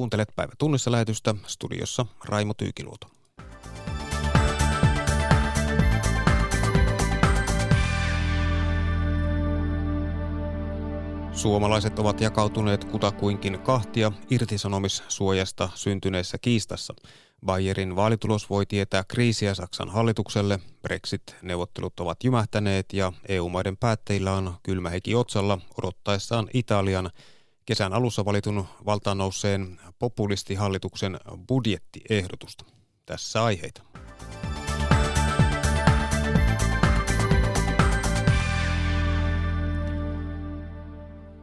Kuuntelet 0.00 0.28
päivä 0.36 0.52
tunnissa 0.58 0.92
lähetystä 0.92 1.34
studiossa 1.46 2.06
Raimo 2.24 2.54
Tyykiluoto. 2.54 3.06
Suomalaiset 11.32 11.98
ovat 11.98 12.20
jakautuneet 12.20 12.84
kutakuinkin 12.84 13.58
kahtia 13.58 14.12
irtisanomissuojasta 14.30 15.68
syntyneessä 15.74 16.38
kiistassa. 16.38 16.94
Bayerin 17.46 17.96
vaalitulos 17.96 18.50
voi 18.50 18.66
tietää 18.66 19.04
kriisiä 19.04 19.54
Saksan 19.54 19.88
hallitukselle, 19.88 20.58
Brexit-neuvottelut 20.82 22.00
ovat 22.00 22.24
jymähtäneet 22.24 22.92
ja 22.92 23.12
EU-maiden 23.28 23.76
päättäjillä 23.76 24.32
on 24.32 24.54
kylmä 24.62 24.90
heki 24.90 25.14
otsalla 25.14 25.58
odottaessaan 25.78 26.48
Italian 26.54 27.10
kesän 27.70 27.92
alussa 27.92 28.24
valitun 28.24 28.64
valtaan 28.86 29.18
nousseen 29.18 29.80
populistihallituksen 29.98 31.18
budjettiehdotusta. 31.48 32.64
Tässä 33.06 33.44
aiheita. 33.44 33.82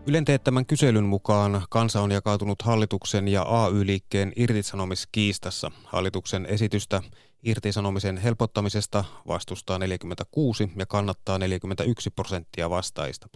Ylen 0.08 0.26
teettämän 0.26 0.66
kyselyn 0.66 1.04
mukaan 1.04 1.62
kansa 1.70 2.02
on 2.02 2.12
jakautunut 2.12 2.62
hallituksen 2.62 3.28
ja 3.28 3.42
AY-liikkeen 3.42 4.34
irtisanomiskiistassa. 4.36 5.72
Hallituksen 5.84 6.46
esitystä 6.46 7.02
irtisanomisen 7.44 8.18
helpottamisesta 8.18 9.04
vastustaa 9.28 9.80
46 9.80 10.72
ja 10.78 10.86
kannattaa 10.86 11.40
41 11.40 12.10
prosenttia 12.10 12.70
vastaista. 12.70 13.28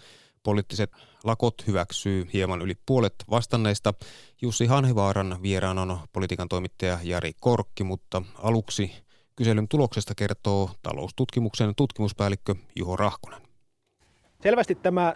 Poliittiset 0.44 0.91
lakot 1.23 1.68
hyväksyy 1.68 2.27
hieman 2.34 2.62
yli 2.62 2.73
puolet 2.86 3.16
vastanneista. 3.30 3.94
Jussi 4.41 4.66
Hanhivaaran 4.66 5.38
vieraan 5.41 5.77
on 5.77 5.99
politiikan 6.13 6.49
toimittaja 6.49 6.99
Jari 7.04 7.32
Korkki, 7.40 7.84
mutta 7.84 8.22
aluksi 8.38 8.91
kyselyn 9.35 9.68
tuloksesta 9.68 10.15
kertoo 10.15 10.70
taloustutkimuksen 10.84 11.76
tutkimuspäällikkö 11.76 12.55
Juho 12.76 12.96
Rahkonen. 12.96 13.41
Selvästi 14.43 14.76
tämä 14.76 15.15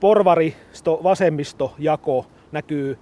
porvaristo-vasemmisto-jako 0.00 2.26
näkyy 2.52 2.98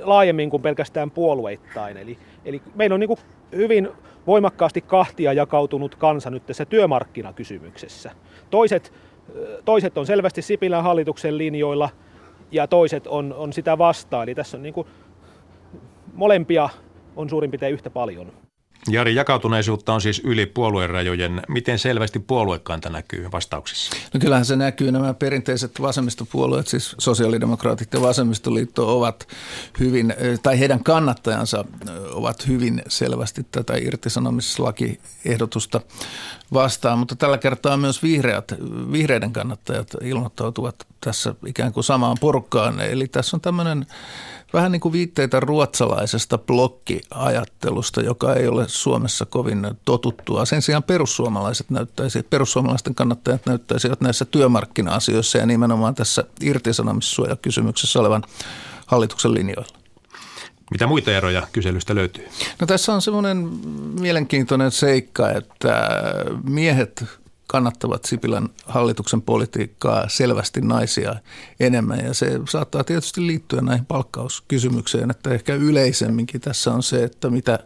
laajemmin 0.00 0.50
kuin 0.50 0.62
pelkästään 0.62 1.10
puolueittain. 1.10 1.96
Eli, 1.96 2.18
eli 2.44 2.62
meillä 2.74 2.94
on 2.94 3.00
niin 3.00 3.18
hyvin 3.52 3.88
voimakkaasti 4.26 4.80
kahtia 4.80 5.32
jakautunut 5.32 5.94
kansa 5.94 6.30
nyt 6.30 6.46
tässä 6.46 6.64
työmarkkinakysymyksessä. 6.64 8.10
Toiset, 8.50 8.92
toiset 9.64 9.98
on 9.98 10.06
selvästi 10.06 10.42
Sipilän 10.42 10.82
hallituksen 10.82 11.38
linjoilla 11.38 11.88
ja 12.50 12.66
toiset 12.66 13.06
on, 13.06 13.34
on 13.36 13.52
sitä 13.52 13.78
vastaan. 13.78 14.22
Eli 14.22 14.34
tässä 14.34 14.56
on 14.56 14.62
niin 14.62 14.74
molempia 16.14 16.68
on 17.16 17.30
suurin 17.30 17.50
piirtein 17.50 17.72
yhtä 17.72 17.90
paljon. 17.90 18.32
Jari, 18.88 19.14
jakautuneisuutta 19.14 19.94
on 19.94 20.00
siis 20.00 20.20
yli 20.24 20.46
puoluerajojen. 20.46 21.42
Miten 21.48 21.78
selvästi 21.78 22.18
puoluekanta 22.18 22.90
näkyy 22.90 23.28
vastauksissa? 23.32 23.96
No 24.14 24.20
kyllähän 24.20 24.44
se 24.44 24.56
näkyy. 24.56 24.92
Nämä 24.92 25.14
perinteiset 25.14 25.82
vasemmistopuolueet, 25.82 26.68
siis 26.68 26.96
sosiaalidemokraatit 26.98 27.92
ja 27.92 28.00
vasemmistoliitto 28.00 28.98
ovat 28.98 29.28
hyvin, 29.80 30.14
tai 30.42 30.58
heidän 30.58 30.84
kannattajansa 30.84 31.64
ovat 32.12 32.48
hyvin 32.48 32.82
selvästi 32.88 33.46
tätä 33.50 33.76
irtisanomislakiehdotusta 33.76 35.80
vastaan. 36.52 36.98
Mutta 36.98 37.16
tällä 37.16 37.38
kertaa 37.38 37.76
myös 37.76 38.02
vihreät, 38.02 38.52
vihreiden 38.92 39.32
kannattajat 39.32 39.88
ilmoittautuvat 40.02 40.86
tässä 41.00 41.34
ikään 41.46 41.72
kuin 41.72 41.84
samaan 41.84 42.16
porukkaan. 42.20 42.80
Eli 42.80 43.08
tässä 43.08 43.36
on 43.36 43.40
tämmöinen 43.40 43.86
vähän 44.52 44.72
niin 44.72 44.80
kuin 44.80 44.92
viitteitä 44.92 45.40
ruotsalaisesta 45.40 46.38
blokkiajattelusta, 46.38 48.02
joka 48.02 48.34
ei 48.34 48.48
ole 48.48 48.68
Suomessa 48.72 49.26
kovin 49.26 49.70
totuttua. 49.84 50.44
Sen 50.44 50.62
sijaan 50.62 50.82
perussuomalaiset 50.82 51.70
näyttäisi, 51.70 52.22
perussuomalaisten 52.22 52.94
kannattajat 52.94 53.46
näyttäisivät 53.46 54.00
näissä 54.00 54.24
työmarkkina-asioissa 54.24 55.38
ja 55.38 55.46
nimenomaan 55.46 55.94
tässä 55.94 56.24
irtisanomissuojakysymyksessä 56.40 58.00
olevan 58.00 58.22
hallituksen 58.86 59.34
linjoilla. 59.34 59.78
Mitä 60.70 60.86
muita 60.86 61.10
eroja 61.10 61.46
kyselystä 61.52 61.94
löytyy? 61.94 62.28
No 62.60 62.66
tässä 62.66 62.92
on 62.94 63.02
semmoinen 63.02 63.36
mielenkiintoinen 64.00 64.70
seikka, 64.70 65.30
että 65.30 65.88
miehet 66.44 67.04
kannattavat 67.46 68.04
Sipilän 68.04 68.48
hallituksen 68.66 69.22
politiikkaa 69.22 70.08
selvästi 70.08 70.60
naisia 70.60 71.14
enemmän. 71.60 72.04
Ja 72.04 72.14
se 72.14 72.40
saattaa 72.48 72.84
tietysti 72.84 73.26
liittyä 73.26 73.60
näihin 73.60 73.86
palkkauskysymykseen, 73.86 75.10
että 75.10 75.30
ehkä 75.30 75.54
yleisemminkin 75.54 76.40
tässä 76.40 76.72
on 76.72 76.82
se, 76.82 77.04
että 77.04 77.30
mitä, 77.30 77.58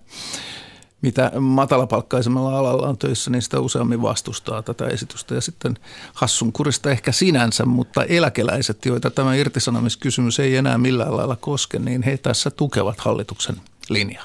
mitä 1.03 1.33
matalapalkkaisemmalla 1.41 2.59
alalla 2.59 2.89
on 2.89 2.99
töissä, 2.99 3.31
niin 3.31 3.43
sitä 3.43 3.61
useammin 3.61 4.03
vastustaa 4.03 4.63
tätä 4.63 4.87
esitystä. 4.87 5.35
Ja 5.35 5.41
sitten 5.41 5.79
hassun 6.15 6.53
kurista 6.53 6.91
ehkä 6.91 7.13
sinänsä, 7.13 7.65
mutta 7.65 8.05
eläkeläiset, 8.05 8.87
joita 8.87 9.11
tämä 9.11 9.35
irtisanomiskysymys 9.35 10.41
ei 10.41 10.57
enää 10.57 10.79
millään 10.79 11.17
lailla 11.17 11.37
koske, 11.37 11.79
niin 11.79 12.03
he 12.03 12.17
tässä 12.17 12.51
tukevat 12.51 13.01
hallituksen 13.01 13.57
linjaa. 13.89 14.25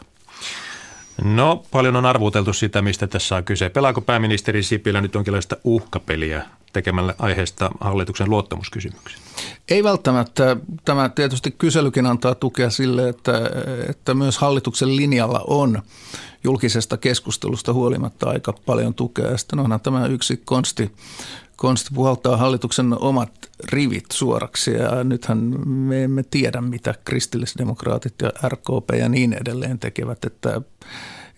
No, 1.24 1.64
paljon 1.72 1.96
on 1.96 2.06
arvuteltu 2.06 2.54
sitä, 2.54 2.82
mistä 2.82 3.08
tässä 3.08 3.36
on 3.36 3.44
kyse. 3.44 3.70
Pelaako 3.70 4.02
pääministeri 4.02 4.64
Sipilä 4.64 5.02
nyt 5.02 5.14
jonkinlaista 5.14 5.58
uhkapeliä 5.64 6.46
tekemällä 6.74 7.16
aiheesta 7.20 7.70
hallituksen 7.80 8.30
luottamuskysymyksen? 8.30 9.22
Ei 9.70 9.84
välttämättä. 9.84 10.58
Tämä 10.86 11.10
tietysti 11.10 11.52
kyselykin 11.52 12.06
antaa 12.06 12.36
tukea 12.36 12.70
sille, 12.70 13.10
että, 13.10 13.42
että 13.90 14.14
myös 14.14 14.38
hallituksen 14.38 14.96
linjalla 14.96 15.44
on 15.48 15.82
julkisesta 16.44 16.98
keskustelusta 16.98 17.74
huolimatta 17.74 18.30
aika 18.30 18.54
paljon 18.66 18.94
tukea. 18.94 19.32
Ja 19.32 19.38
sitten 19.38 19.60
onhan 19.60 19.82
tämä 19.82 20.06
yksi 20.06 20.42
konsti, 20.46 20.92
konsti 21.56 21.90
puhaltaa 21.94 22.38
hallituksen 22.38 23.02
omat 23.02 23.32
rivit 23.64 24.06
suoraksi 24.12 24.72
ja 24.72 25.04
nythän 25.04 25.38
me 25.66 26.04
emme 26.04 26.24
tiedä, 26.24 26.62
mitä 26.62 26.96
kristillisdemokraatit 27.06 28.14
ja 28.22 28.32
RKP 28.48 28.90
ja 29.00 29.10
niin 29.10 29.34
edelleen 29.34 29.80
tekevät, 29.80 30.26
että 30.26 30.62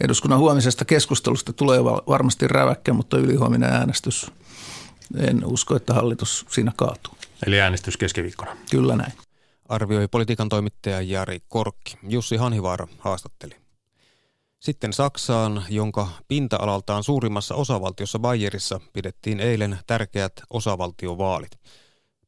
eduskunnan 0.02 0.40
huomisesta 0.40 0.86
keskustelusta 0.86 1.54
tulee 1.54 1.84
varmasti 1.84 2.48
räväkkä, 2.48 2.94
mutta 2.94 3.18
ylihuominen 3.18 3.70
äänestys, 3.70 4.32
en 5.18 5.46
usko, 5.46 5.76
että 5.76 5.94
hallitus 5.94 6.46
siinä 6.50 6.72
kaatuu. 6.76 7.14
Eli 7.48 7.62
äänestys 7.62 7.98
keskiviikkona. 7.98 8.58
Kyllä 8.72 8.96
näin. 8.96 9.14
Arvioi 9.70 10.08
politiikan 10.08 10.50
toimittaja 10.50 11.02
Jari 11.02 11.40
Korkki. 11.48 11.98
Jussi 12.08 12.36
Hanhivaara 12.36 12.88
haastatteli. 13.00 13.56
Sitten 14.60 14.94
Saksaan, 14.94 15.66
jonka 15.70 16.08
pinta-alaltaan 16.28 17.04
suurimmassa 17.04 17.56
osavaltiossa 17.56 18.20
Bayerissa 18.20 18.80
pidettiin 18.94 19.40
eilen 19.40 19.78
tärkeät 19.88 20.34
osavaltiovaalit. 20.50 21.52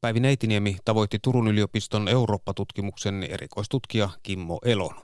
Päivi 0.02 0.20
Neitiniemi 0.20 0.78
tavoitti 0.86 1.20
Turun 1.22 1.48
yliopiston 1.48 2.08
Eurooppa-tutkimuksen 2.08 3.24
erikoistutkija 3.24 4.10
Kimmo 4.24 4.60
Elon. 4.66 4.96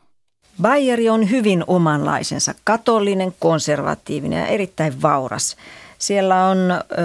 Bayeri 0.61 1.09
on 1.09 1.29
hyvin 1.29 1.63
omanlaisensa, 1.67 2.55
katolinen, 2.63 3.35
konservatiivinen 3.39 4.39
ja 4.39 4.47
erittäin 4.47 5.01
vauras. 5.01 5.57
Siellä 6.01 6.45
on 6.45 6.57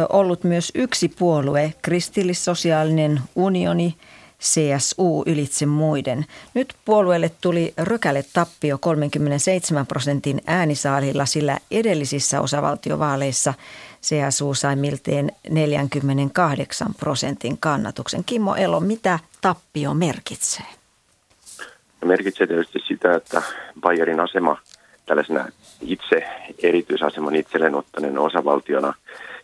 ollut 0.09 0.45
myös 0.45 0.73
yksi 0.75 1.09
puolue, 1.09 1.75
kristillissosiaalinen 1.83 3.21
unioni, 3.35 3.97
CSU 4.41 5.23
ylitse 5.27 5.67
muiden. 5.67 6.27
Nyt 6.55 6.75
puolueelle 6.85 7.31
tuli 7.41 7.75
rökäle 7.77 8.25
tappio 8.33 8.79
37 8.79 9.87
prosentin 9.87 10.41
äänisaalilla, 10.47 11.27
sillä 11.27 11.59
edellisissä 11.71 12.41
osavaltiovaaleissa 12.41 13.55
CSU 14.03 14.55
sai 14.55 14.77
milteen 14.77 15.33
48 15.51 16.95
prosentin 16.95 17.59
kannatuksen. 17.59 18.25
Kimmo 18.25 18.55
Elo, 18.55 18.81
mitä 18.81 19.19
tappio 19.41 19.95
merkitsee? 19.95 20.67
merkitsee 22.05 22.47
tietysti 22.47 22.79
sitä, 22.89 23.15
että 23.15 23.43
Bayerin 23.81 24.21
asema 24.21 24.59
tällaisena 25.07 25.49
itse 25.81 26.25
erityisaseman 26.63 27.37
itselleen 27.37 27.75
ottaneen 27.75 28.19
osavaltiona 28.19 28.95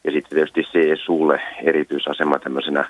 ja 0.05 0.13
sitten 0.13 0.31
tietysti 0.31 0.63
CSUlle 0.63 1.41
erityisasema 1.63 2.39
tämmöisenä 2.39 2.89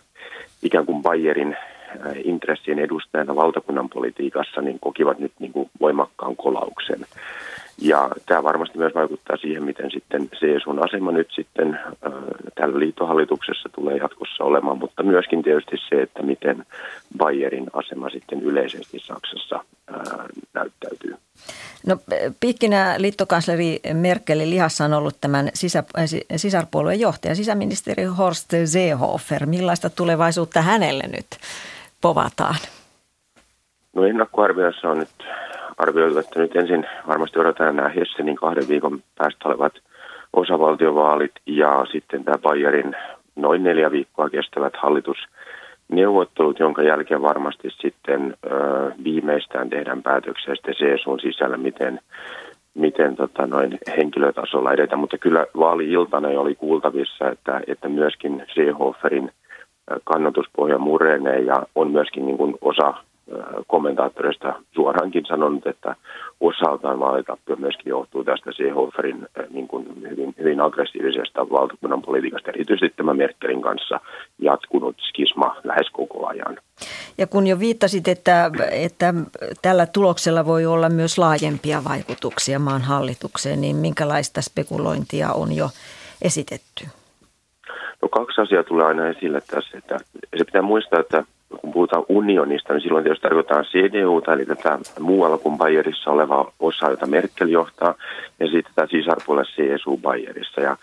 ikään 0.62 0.86
kuin 0.86 1.02
Bayerin 1.02 1.56
äh, 1.56 2.12
intressien 2.24 2.78
edustajana 2.78 3.36
valtakunnan 3.36 3.88
politiikassa, 3.88 4.60
niin 4.60 4.78
kokivat 4.80 5.18
nyt 5.18 5.32
niin 5.38 5.52
kuin 5.52 5.70
voimakkaan 5.80 6.36
kolauksen. 6.36 7.06
Ja 7.80 8.10
tämä 8.26 8.42
varmasti 8.42 8.78
myös 8.78 8.94
vaikuttaa 8.94 9.36
siihen, 9.36 9.62
miten 9.62 9.90
sitten 9.90 10.28
CSUn 10.28 10.84
asema 10.84 11.12
nyt 11.12 11.28
sitten 11.34 11.78
äh, 11.84 12.12
tällä 12.54 12.78
liittohallituksessa 12.78 13.68
tulee 13.74 13.96
jatkossa 13.96 14.44
olemaan, 14.44 14.78
mutta 14.78 15.02
myöskin 15.02 15.42
tietysti 15.42 15.76
se, 15.88 16.02
että 16.02 16.22
miten 16.22 16.66
Bayerin 17.18 17.66
asema 17.72 18.10
sitten 18.10 18.42
yleisesti 18.42 18.98
Saksassa 18.98 19.64
äh, 19.94 20.26
näyttäytyy. 20.54 21.16
No 21.86 21.96
piikkinä 22.40 22.94
liittokansleri 22.98 23.80
Merkelin 23.92 24.50
lihassa 24.50 24.84
on 24.84 24.92
ollut 24.92 25.16
tämän 25.20 25.50
sisä, 25.54 25.84
äh, 25.98 26.04
sisarpuolueen 26.36 27.00
johtaja, 27.00 27.34
sisäministeri 27.34 28.04
Horst 28.04 28.50
Seehofer. 28.64 29.46
Millaista 29.46 29.90
tulevaisuutta 29.90 30.62
hänelle 30.62 31.04
nyt 31.06 31.26
povataan? 32.00 32.56
No 33.92 34.04
ennakkoarvioissa 34.04 34.88
on 34.88 34.98
nyt 34.98 35.08
arvioitu, 35.82 36.18
että 36.18 36.40
nyt 36.40 36.56
ensin 36.56 36.86
varmasti 37.08 37.38
odotetaan 37.38 37.76
nämä 37.76 37.88
Hessenin 37.88 38.36
kahden 38.36 38.68
viikon 38.68 39.02
päästä 39.18 39.48
olevat 39.48 39.72
osavaltiovaalit 40.32 41.32
ja 41.46 41.86
sitten 41.92 42.24
tämä 42.24 42.38
Bayerin 42.38 42.96
noin 43.36 43.62
neljä 43.62 43.90
viikkoa 43.90 44.30
kestävät 44.30 44.74
hallitusneuvottelut, 44.76 46.58
jonka 46.58 46.82
jälkeen 46.82 47.22
varmasti 47.22 47.68
sitten 47.70 48.34
ö, 48.46 48.48
viimeistään 49.04 49.70
tehdään 49.70 50.02
päätöksiä 50.02 50.54
sitten 50.54 50.74
CSUn 50.74 51.20
sisällä, 51.20 51.56
miten, 51.56 52.00
miten 52.74 53.16
tota, 53.16 53.46
noin 53.46 53.78
henkilötasolla 53.96 54.72
edetään. 54.72 54.98
Mutta 54.98 55.18
kyllä 55.18 55.46
vaali-iltana 55.58 56.30
jo 56.30 56.40
oli 56.40 56.54
kuultavissa, 56.54 57.30
että, 57.30 57.60
että 57.66 57.88
myöskin 57.88 58.46
Seehoferin 58.54 59.30
kannatuspohja 60.04 60.78
murenee 60.78 61.38
ja 61.38 61.56
on 61.74 61.90
myöskin 61.90 62.26
niin 62.26 62.36
kuin 62.36 62.54
osa 62.60 62.94
kommentaattoreista 63.66 64.54
suoraankin 64.74 65.24
sanonut, 65.26 65.66
että 65.66 65.96
osaltaan 66.40 67.00
vaalitappio 67.00 67.56
myöskin 67.56 67.90
johtuu 67.90 68.24
tästä 68.24 68.50
Seehoferin 68.52 69.26
niin 69.50 69.68
kuin 69.68 69.86
hyvin, 70.10 70.34
hyvin 70.38 70.60
aggressiivisesta 70.60 71.50
valtakunnan 71.50 72.02
politiikasta, 72.02 72.50
erityisesti 72.50 72.96
tämä 72.96 73.14
Merkelin 73.14 73.62
kanssa 73.62 74.00
jatkunut 74.38 74.96
skisma 75.08 75.56
lähes 75.64 75.90
koko 75.90 76.26
ajan. 76.26 76.58
Ja 77.18 77.26
kun 77.26 77.46
jo 77.46 77.58
viittasit, 77.58 78.08
että, 78.08 78.50
että 78.70 79.14
tällä 79.62 79.86
tuloksella 79.86 80.46
voi 80.46 80.66
olla 80.66 80.88
myös 80.88 81.18
laajempia 81.18 81.84
vaikutuksia 81.88 82.58
maan 82.58 82.82
hallitukseen, 82.82 83.60
niin 83.60 83.76
minkälaista 83.76 84.42
spekulointia 84.42 85.32
on 85.32 85.52
jo 85.56 85.68
esitetty? 86.22 86.84
No 88.02 88.08
kaksi 88.08 88.40
asiaa 88.40 88.62
tulee 88.62 88.86
aina 88.86 89.08
esille 89.08 89.40
tässä. 89.40 89.78
Että 89.78 89.96
se 90.38 90.44
pitää 90.44 90.62
muistaa, 90.62 91.00
että 91.00 91.24
kun 91.60 91.72
puhutaan 91.72 92.04
unionista, 92.08 92.72
niin 92.72 92.80
silloin 92.82 93.04
tietysti 93.04 93.22
tarkoitetaan 93.22 93.64
CDU, 93.64 94.22
eli 94.34 94.46
tätä 94.46 94.78
muualla 95.00 95.38
kuin 95.38 95.58
Bayerissa 95.58 96.10
oleva 96.10 96.52
osa, 96.60 96.90
jota 96.90 97.06
Merkel 97.06 97.48
johtaa, 97.48 97.94
ja 98.40 98.46
sitten 98.46 98.72
tämä 98.74 98.86
sisarpuolella 98.90 99.50
CSU 99.50 99.96
Bayerissa. 99.96 100.60
Ja 100.60 100.76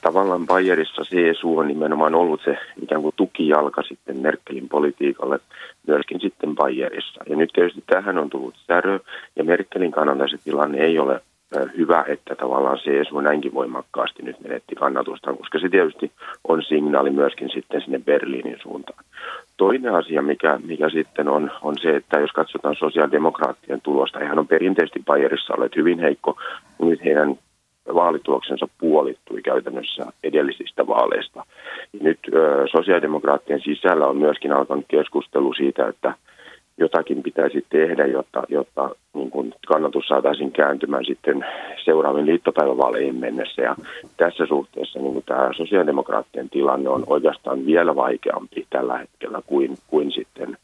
tavallaan 0.00 0.46
Bayerissa 0.46 1.02
CSU 1.02 1.58
on 1.58 1.68
nimenomaan 1.68 2.14
ollut 2.14 2.40
se 2.44 2.58
ikään 2.82 3.02
kuin 3.02 3.14
tukijalka 3.16 3.82
sitten 3.82 4.18
Merkelin 4.18 4.68
politiikalle 4.68 5.38
myöskin 5.86 6.20
sitten 6.20 6.54
Bayerissa. 6.54 7.24
Ja 7.28 7.36
nyt 7.36 7.50
tietysti 7.52 7.84
tähän 7.86 8.18
on 8.18 8.30
tullut 8.30 8.54
särö, 8.66 8.98
ja 9.36 9.44
Merkelin 9.44 9.92
kannalta 9.92 10.28
se 10.28 10.38
tilanne 10.44 10.78
ei 10.78 10.98
ole 10.98 11.20
hyvä, 11.76 12.04
että 12.08 12.34
tavallaan 12.34 12.78
CSU 12.78 13.20
näinkin 13.20 13.54
voimakkaasti 13.54 14.22
nyt 14.22 14.40
menetti 14.40 14.74
kannatusta, 14.74 15.34
koska 15.34 15.58
se 15.58 15.68
tietysti 15.68 16.12
on 16.48 16.62
signaali 16.62 17.10
myöskin 17.10 17.50
sitten 17.50 17.80
sinne 17.80 17.98
Berliinin 17.98 18.58
suuntaan. 18.62 19.04
Toinen 19.56 19.94
asia, 19.94 20.22
mikä, 20.22 20.60
mikä 20.66 20.90
sitten 20.90 21.28
on, 21.28 21.50
on 21.62 21.74
se, 21.82 21.96
että 21.96 22.20
jos 22.20 22.32
katsotaan 22.32 22.76
sosiaalidemokraattien 22.76 23.80
tulosta, 23.80 24.18
hehän 24.18 24.38
on 24.38 24.48
perinteisesti 24.48 25.02
Bayerissa 25.06 25.54
olleet 25.54 25.76
hyvin 25.76 25.98
heikko, 25.98 26.36
nyt 26.78 27.04
heidän 27.04 27.38
vaalituloksensa 27.94 28.68
puolittui 28.78 29.42
käytännössä 29.42 30.06
edellisistä 30.24 30.86
vaaleista. 30.86 31.44
Nyt 32.00 32.18
ö, 32.34 32.66
sosiaalidemokraattien 32.70 33.60
sisällä 33.60 34.06
on 34.06 34.16
myöskin 34.16 34.52
alkanut 34.52 34.84
keskustelu 34.88 35.54
siitä, 35.54 35.88
että 35.88 36.14
jotakin 36.78 37.22
pitäisi 37.22 37.66
tehdä, 37.70 38.06
jotta, 38.06 38.42
jotta 38.48 38.90
niin 39.14 39.30
kuin 39.30 39.54
kannatus 39.66 40.06
saataisiin 40.06 40.52
kääntymään 40.52 41.04
sitten 41.04 41.46
seuraavien 41.84 42.26
liittopäivävaaleihin 42.26 43.16
mennessä. 43.16 43.62
Ja 43.62 43.76
tässä 44.16 44.46
suhteessa 44.46 44.98
niin 44.98 45.12
kuin 45.12 45.24
tämä 45.24 45.50
sosiaalidemokraattien 45.56 46.50
tilanne 46.50 46.88
on 46.88 47.04
oikeastaan 47.06 47.66
vielä 47.66 47.96
vaikeampi 47.96 48.66
tällä 48.70 48.98
hetkellä 48.98 49.40
kuin, 49.46 49.76
kuin 49.86 50.12
sitten 50.12 50.56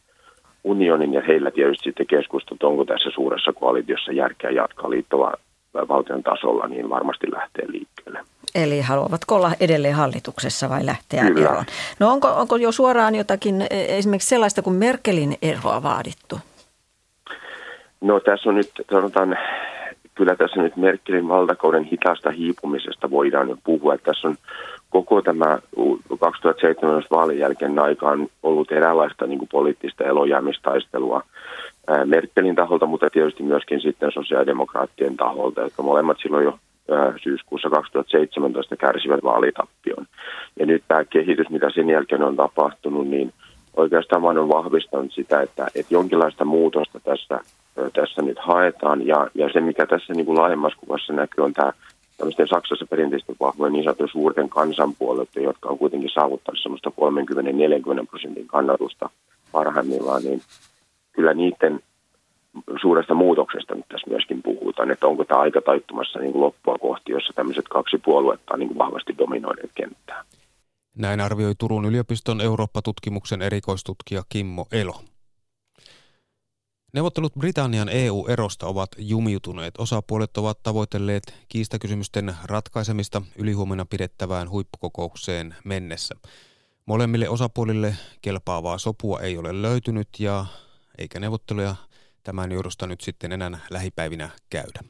unionin 0.65 1.15
ja 1.15 1.23
heillä 1.29 1.51
tietysti 1.51 1.85
sitten 1.85 2.07
keskustelut, 2.07 2.62
onko 2.62 2.85
tässä 2.85 3.11
suuressa 3.15 3.53
koalitiossa 3.53 4.12
järkeä 4.12 4.51
jatkaa 4.51 4.91
liittova 4.91 5.33
valtion 5.75 6.22
tasolla, 6.22 6.67
niin 6.67 6.90
varmasti 6.90 7.32
lähtee 7.32 7.64
liikkeelle. 7.69 8.20
Eli 8.55 8.81
haluavatko 8.81 9.34
olla 9.34 9.52
edelleen 9.61 9.94
hallituksessa 9.94 10.69
vai 10.69 10.87
lähteä 10.87 11.25
Kyllä. 11.25 11.50
eroon? 11.50 11.64
No 11.99 12.11
onko, 12.11 12.28
onko 12.28 12.56
jo 12.56 12.72
suoraan 12.72 13.14
jotakin 13.14 13.62
e, 13.62 13.67
esimerkiksi 13.99 14.28
sellaista 14.28 14.62
kuin 14.62 14.76
Merkelin 14.76 15.37
eroa 15.43 15.82
vaadittu? 15.82 16.38
No 18.00 18.20
tässä 18.20 18.49
on 18.49 18.55
nyt, 18.55 18.70
sanotaan, 18.90 19.38
kyllä 20.14 20.37
tässä 20.37 20.62
nyt 20.62 20.76
Merkelin 20.76 21.28
valtakauden 21.28 21.84
hitaasta 21.84 22.31
hiipumisesta 22.31 23.11
voidaan 23.11 23.49
jo 23.49 23.56
puhua. 23.64 23.94
Että 23.94 24.12
tässä 24.12 24.28
on 24.28 24.37
koko 24.90 25.23
tämä 25.23 25.58
2017 26.20 27.16
vaalin 27.16 27.38
jälkeen 27.38 27.78
aikaan 27.78 28.28
ollut 28.43 28.73
eräänlaista 28.73 29.26
niin 29.26 29.38
kuin 29.38 29.49
poliittista 29.52 30.05
elojäämistaistelua 30.05 31.23
Merkelin 32.04 32.54
taholta, 32.54 32.87
mutta 32.87 33.10
tietysti 33.10 33.42
myöskin 33.42 33.81
sitten 33.81 34.12
sosiaalidemokraattien 34.12 35.16
taholta, 35.16 35.60
jotka 35.60 35.82
molemmat 35.82 36.16
silloin 36.22 36.44
jo 36.44 36.58
syyskuussa 37.22 37.70
2017 37.70 38.76
kärsivät 38.76 39.20
vaalitappion. 39.22 40.06
Ja 40.58 40.66
nyt 40.66 40.82
tämä 40.88 41.04
kehitys, 41.04 41.50
mitä 41.50 41.70
sen 41.70 41.90
jälkeen 41.90 42.22
on 42.22 42.37
tapahtunut, 42.37 43.08
niin 43.08 43.32
oikeastaan 43.76 44.22
vain 44.22 44.38
on 44.38 44.48
vahvistanut 44.48 45.12
sitä, 45.12 45.40
että, 45.40 45.66
että 45.75 45.94
jonkinlaista 45.94 46.44
muutosta 46.44 47.00
tässä, 47.00 47.40
tässä 47.92 48.22
nyt 48.22 48.38
haetaan. 48.38 49.06
Ja, 49.06 49.26
ja 49.34 49.52
se, 49.52 49.60
mikä 49.60 49.87
tässä 49.87 50.12
niin 50.12 50.26
kuin 50.26 50.38
laajemmassa 50.38 50.78
kuvassa 50.81 51.12
näkyy, 51.12 51.44
on 51.44 51.52
tämä 51.52 51.72
tämmöisten 52.16 52.48
Saksassa 52.48 52.87
perinteisesti 52.90 53.37
vahvojen 53.40 53.72
niin 53.72 53.84
sanotun 53.84 54.08
suurten 54.08 54.48
kansanpuolueiden, 54.48 55.42
jotka 55.42 55.69
on 55.69 55.78
kuitenkin 55.78 56.10
saavuttanut 56.14 56.62
semmoista 56.62 56.92
30-40 58.02 58.06
prosentin 58.10 58.46
kannatusta 58.46 59.10
parhaimmillaan, 59.52 60.22
niin 60.22 60.40
kyllä 61.12 61.35
niiden 61.35 61.81
suuresta 62.81 63.15
muutoksesta 63.15 63.75
nyt 63.75 63.89
tässä 63.89 64.11
myöskin 64.11 64.43
puhutaan, 64.43 64.91
että 64.91 65.07
onko 65.07 65.25
tämä 65.25 65.41
aika 65.41 65.61
taittumassa 65.61 66.19
niin 66.19 66.33
kuin 66.33 66.43
loppua 66.43 66.79
kohti, 66.79 67.12
jossa 67.12 67.33
tämmöiset 67.33 67.69
kaksi 67.69 67.99
puoluetta 67.99 68.55
on 68.55 68.59
niin 68.59 68.69
kuin 68.69 68.79
vahvasti 68.79 69.19
dominoineet 69.19 69.71
kenttää. 69.75 70.25
Näin 70.99 71.21
arvioi 71.21 71.55
Turun 71.59 71.85
yliopiston 71.85 72.41
Eurooppa-tutkimuksen 72.41 73.43
erikoistutkija 73.43 74.23
Kimmo 74.29 74.67
Elo. 74.73 75.01
Neuvottelut 76.93 77.33
Britannian 77.39 77.89
EU-erosta 77.89 78.67
ovat 78.67 78.89
jumiutuneet. 78.99 79.75
Osapuolet 79.79 80.37
ovat 80.37 80.62
tavoitelleet 80.62 81.23
kiistakysymysten 81.49 82.35
ratkaisemista 82.45 83.23
ylihuomenna 83.39 83.85
pidettävään 83.85 84.51
huippukokoukseen 84.51 85.55
mennessä. 85.65 86.15
Molemmille 86.87 87.29
osapuolille 87.29 87.95
kelpaavaa 88.23 88.79
sopua 88.79 89.21
ei 89.21 89.39
ole 89.39 89.62
löytynyt 89.62 90.09
ja 90.19 90.47
eikä 91.00 91.20
neuvotteluja 91.20 91.75
tämän 92.25 92.52
johdosta 92.52 92.87
nyt 92.87 93.00
sitten 93.00 93.32
enää 93.32 93.58
lähipäivinä 93.70 94.31
käydä. 94.50 94.81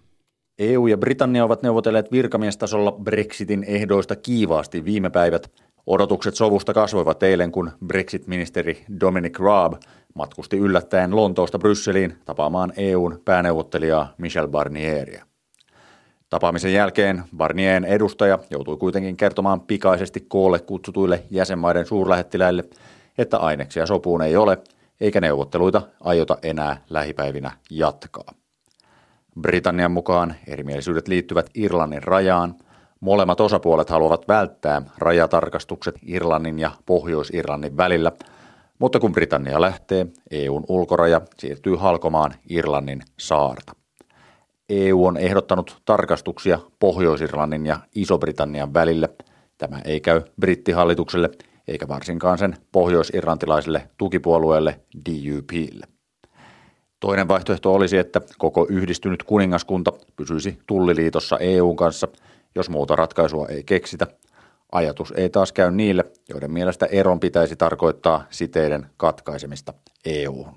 EU 0.59 0.87
ja 0.87 0.99
Britannia 0.99 1.45
ovat 1.45 1.63
neuvotelleet 1.63 2.13
virkamiestasolla 2.13 2.93
Brexitin 2.93 3.65
ehdoista 3.65 4.17
kiivaasti 4.17 4.85
viime 4.85 5.11
päivät. 5.11 5.53
Odotukset 5.87 6.35
sovusta 6.35 6.75
kasvoivat 6.75 7.23
eilen, 7.23 7.53
kun 7.53 7.73
Brexit-ministeri 7.87 8.85
Dominic 9.01 9.39
Raab 9.39 9.73
matkusti 10.15 10.59
yllättäen 10.59 11.17
Lontoosta 11.17 11.59
Brysseliin 11.59 12.19
tapaamaan 12.25 12.73
EUn 12.77 13.23
pääneuvottelijaa 13.25 14.15
Michel 14.19 14.49
Barnieria. 14.49 15.25
Tapaamisen 16.31 16.73
jälkeen 16.73 17.23
Barnien 17.37 17.85
edustaja 17.85 18.39
joutui 18.51 18.77
kuitenkin 18.77 19.17
kertomaan 19.17 19.61
pikaisesti 19.61 20.21
koolle 20.29 20.59
kutsutuille 20.59 21.23
jäsenmaiden 21.31 21.87
suurlähettiläille, 21.87 22.65
että 23.19 23.39
aineksia 23.39 23.87
sopuun 23.87 24.23
ei 24.23 24.37
ole– 24.37 24.59
eikä 25.01 25.21
neuvotteluita 25.21 25.83
aiota 26.01 26.39
enää 26.43 26.83
lähipäivinä 26.91 27.51
jatkaa. 27.71 28.35
Britannian 29.41 29.93
mukaan 29.93 30.35
erimielisyydet 30.47 31.09
liittyvät 31.09 31.51
Irlannin 31.55 32.03
rajaan. 32.03 32.55
Molemmat 33.01 33.41
osapuolet 33.41 33.91
haluavat 33.91 34.29
välttää 34.29 34.83
rajatarkastukset 34.99 35.95
Irlannin 36.07 36.59
ja 36.59 36.71
Pohjois-Irlannin 36.87 37.77
välillä, 37.77 38.13
mutta 38.79 39.01
kun 39.01 39.13
Britannia 39.13 39.61
lähtee, 39.61 40.07
EUn 40.31 40.65
ulkoraja 40.69 41.21
siirtyy 41.39 41.77
halkomaan 41.77 42.35
Irlannin 42.49 43.03
saarta. 43.19 43.73
EU 44.69 45.05
on 45.07 45.17
ehdottanut 45.17 45.83
tarkastuksia 45.85 46.59
Pohjois-Irlannin 46.79 47.67
ja 47.67 47.79
Iso-Britannian 47.95 48.75
välille. 48.75 49.09
Tämä 49.59 49.81
ei 49.85 50.01
käy 50.01 50.23
brittihallitukselle– 50.41 51.31
eikä 51.71 51.89
varsinkaan 51.89 52.39
sen 52.39 52.57
pohjois-irlantilaiselle 52.73 53.91
tukipuolueelle 53.99 54.81
DUPlle. 55.07 55.87
Toinen 57.01 57.29
vaihtoehto 57.29 57.75
olisi, 57.75 57.97
että 57.97 58.21
koko 58.39 58.67
yhdistynyt 58.69 59.23
kuningaskunta 59.23 59.93
pysyisi 60.17 60.59
tulliliitossa 60.67 61.39
EUn 61.39 61.77
kanssa, 61.77 62.09
jos 62.55 62.71
muuta 62.71 62.97
ratkaisua 62.97 63.47
ei 63.47 63.65
keksitä. 63.65 64.07
Ajatus 64.73 65.13
ei 65.17 65.31
taas 65.31 65.53
käy 65.53 65.71
niille, 65.71 66.05
joiden 66.29 66.51
mielestä 66.51 66.87
eron 66.87 67.21
pitäisi 67.21 67.57
tarkoittaa 67.57 68.25
siteiden 68.31 68.87
katkaisemista 68.97 69.75
EUhun. 70.05 70.55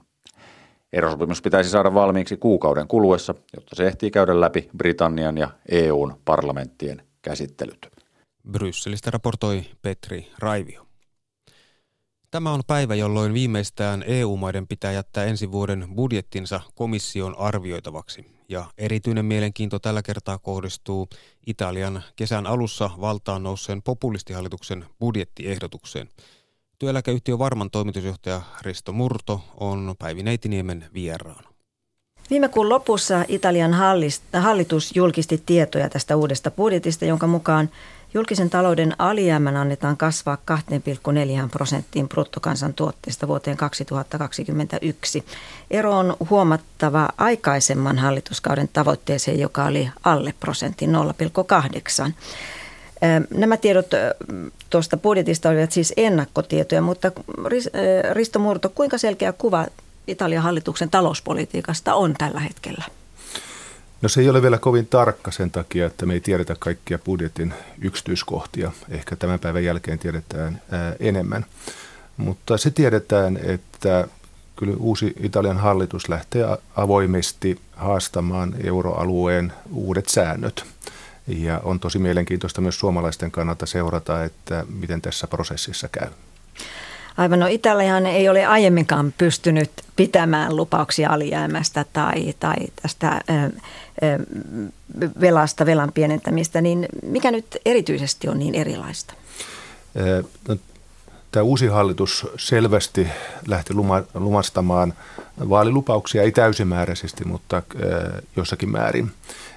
Erosopimus 0.93 1.41
pitäisi 1.41 1.69
saada 1.69 1.93
valmiiksi 1.93 2.37
kuukauden 2.37 2.87
kuluessa, 2.87 3.35
jotta 3.55 3.75
se 3.75 3.87
ehtii 3.87 4.11
käydä 4.11 4.41
läpi 4.41 4.69
Britannian 4.77 5.37
ja 5.37 5.49
EUn 5.69 6.15
parlamenttien 6.25 7.01
käsittelyt. 7.21 7.87
Brysselistä 8.51 9.11
raportoi 9.11 9.63
Petri 9.81 10.27
Raivio. 10.39 10.92
Tämä 12.33 12.51
on 12.51 12.61
päivä, 12.67 12.95
jolloin 12.95 13.33
viimeistään 13.33 14.03
EU-maiden 14.07 14.67
pitää 14.67 14.91
jättää 14.91 15.25
ensi 15.25 15.51
vuoden 15.51 15.87
budjettinsa 15.95 16.61
komission 16.75 17.35
arvioitavaksi. 17.37 18.25
Ja 18.49 18.65
erityinen 18.77 19.25
mielenkiinto 19.25 19.79
tällä 19.79 20.01
kertaa 20.01 20.37
kohdistuu 20.37 21.09
Italian 21.47 22.03
kesän 22.15 22.47
alussa 22.47 22.89
valtaan 23.01 23.43
nousseen 23.43 23.81
populistihallituksen 23.81 24.85
budjettiehdotukseen. 24.99 26.09
Työeläkeyhtiö 26.79 27.39
Varman 27.39 27.71
toimitusjohtaja 27.71 28.41
Risto 28.61 28.91
Murto 28.91 29.41
on 29.57 29.95
Päivi 29.99 30.23
Neitiniemen 30.23 30.85
vieraana. 30.93 31.49
Viime 32.29 32.49
kuun 32.49 32.69
lopussa 32.69 33.25
Italian 33.27 33.73
hallitus 34.33 34.95
julkisti 34.95 35.43
tietoja 35.45 35.89
tästä 35.89 36.15
uudesta 36.15 36.51
budjetista, 36.51 37.05
jonka 37.05 37.27
mukaan 37.27 37.69
julkisen 38.13 38.49
talouden 38.49 38.95
alijäämän 38.99 39.57
annetaan 39.57 39.97
kasvaa 39.97 40.37
2,4 40.51 41.49
prosenttiin 41.51 42.09
bruttokansantuotteesta 42.09 43.27
vuoteen 43.27 43.57
2021. 43.57 45.25
Ero 45.71 45.97
on 45.97 46.17
huomattava 46.29 47.09
aikaisemman 47.17 47.97
hallituskauden 47.97 48.69
tavoitteeseen, 48.73 49.39
joka 49.39 49.65
oli 49.65 49.89
alle 50.03 50.33
prosentin 50.39 50.89
0,8. 52.07 52.11
Nämä 53.33 53.57
tiedot 53.57 53.87
tuosta 54.69 54.97
budjetista 54.97 55.49
olivat 55.49 55.71
siis 55.71 55.93
ennakkotietoja, 55.97 56.81
mutta 56.81 57.11
Risto 58.11 58.39
Murto, 58.39 58.69
kuinka 58.69 58.97
selkeä 58.97 59.33
kuva 59.33 59.65
Italian 60.07 60.43
hallituksen 60.43 60.89
talouspolitiikasta 60.89 61.95
on 61.95 62.13
tällä 62.17 62.39
hetkellä? 62.39 62.85
No 64.03 64.09
se 64.09 64.21
ei 64.21 64.29
ole 64.29 64.41
vielä 64.41 64.57
kovin 64.57 64.87
tarkka 64.87 65.31
sen 65.31 65.51
takia, 65.51 65.85
että 65.85 66.05
me 66.05 66.13
ei 66.13 66.19
tiedetä 66.19 66.55
kaikkia 66.59 66.99
budjetin 66.99 67.53
yksityiskohtia. 67.81 68.71
Ehkä 68.89 69.15
tämän 69.15 69.39
päivän 69.39 69.63
jälkeen 69.63 69.99
tiedetään 69.99 70.61
ää, 70.71 70.95
enemmän. 70.99 71.45
Mutta 72.17 72.57
se 72.57 72.71
tiedetään, 72.71 73.39
että 73.43 74.07
kyllä 74.55 74.73
uusi 74.79 75.13
Italian 75.19 75.57
hallitus 75.57 76.09
lähtee 76.09 76.45
avoimesti 76.75 77.59
haastamaan 77.75 78.55
euroalueen 78.63 79.53
uudet 79.71 80.09
säännöt. 80.09 80.65
Ja 81.27 81.59
on 81.63 81.79
tosi 81.79 81.99
mielenkiintoista 81.99 82.61
myös 82.61 82.79
suomalaisten 82.79 83.31
kannalta 83.31 83.65
seurata, 83.65 84.23
että 84.23 84.65
miten 84.79 85.01
tässä 85.01 85.27
prosessissa 85.27 85.87
käy. 85.87 86.09
Aivan, 87.17 87.39
no 87.39 87.47
Italiahan 87.47 88.05
ei 88.05 88.29
ole 88.29 88.45
aiemminkaan 88.45 89.13
pystynyt 89.17 89.71
pitämään 89.95 90.55
lupauksia 90.55 91.09
alijäämästä 91.09 91.85
tai, 91.93 92.33
tai 92.39 92.55
tästä 92.81 93.21
ö, 93.29 93.51
ö, 94.03 94.19
velasta, 95.21 95.65
velan 95.65 95.91
pienentämistä, 95.91 96.61
niin 96.61 96.85
mikä 97.03 97.31
nyt 97.31 97.57
erityisesti 97.65 98.29
on 98.29 98.39
niin 98.39 98.55
erilaista? 98.55 99.13
No, 100.47 100.55
tämä 101.31 101.43
uusi 101.43 101.67
hallitus 101.67 102.27
selvästi 102.37 103.07
lähti 103.47 103.73
luma, 103.73 104.03
lumastamaan 104.13 104.93
vaalilupauksia, 105.49 106.21
ei 106.21 106.31
täysimääräisesti, 106.31 107.25
mutta 107.25 107.63
jossakin 108.35 108.69
määrin. 108.69 109.11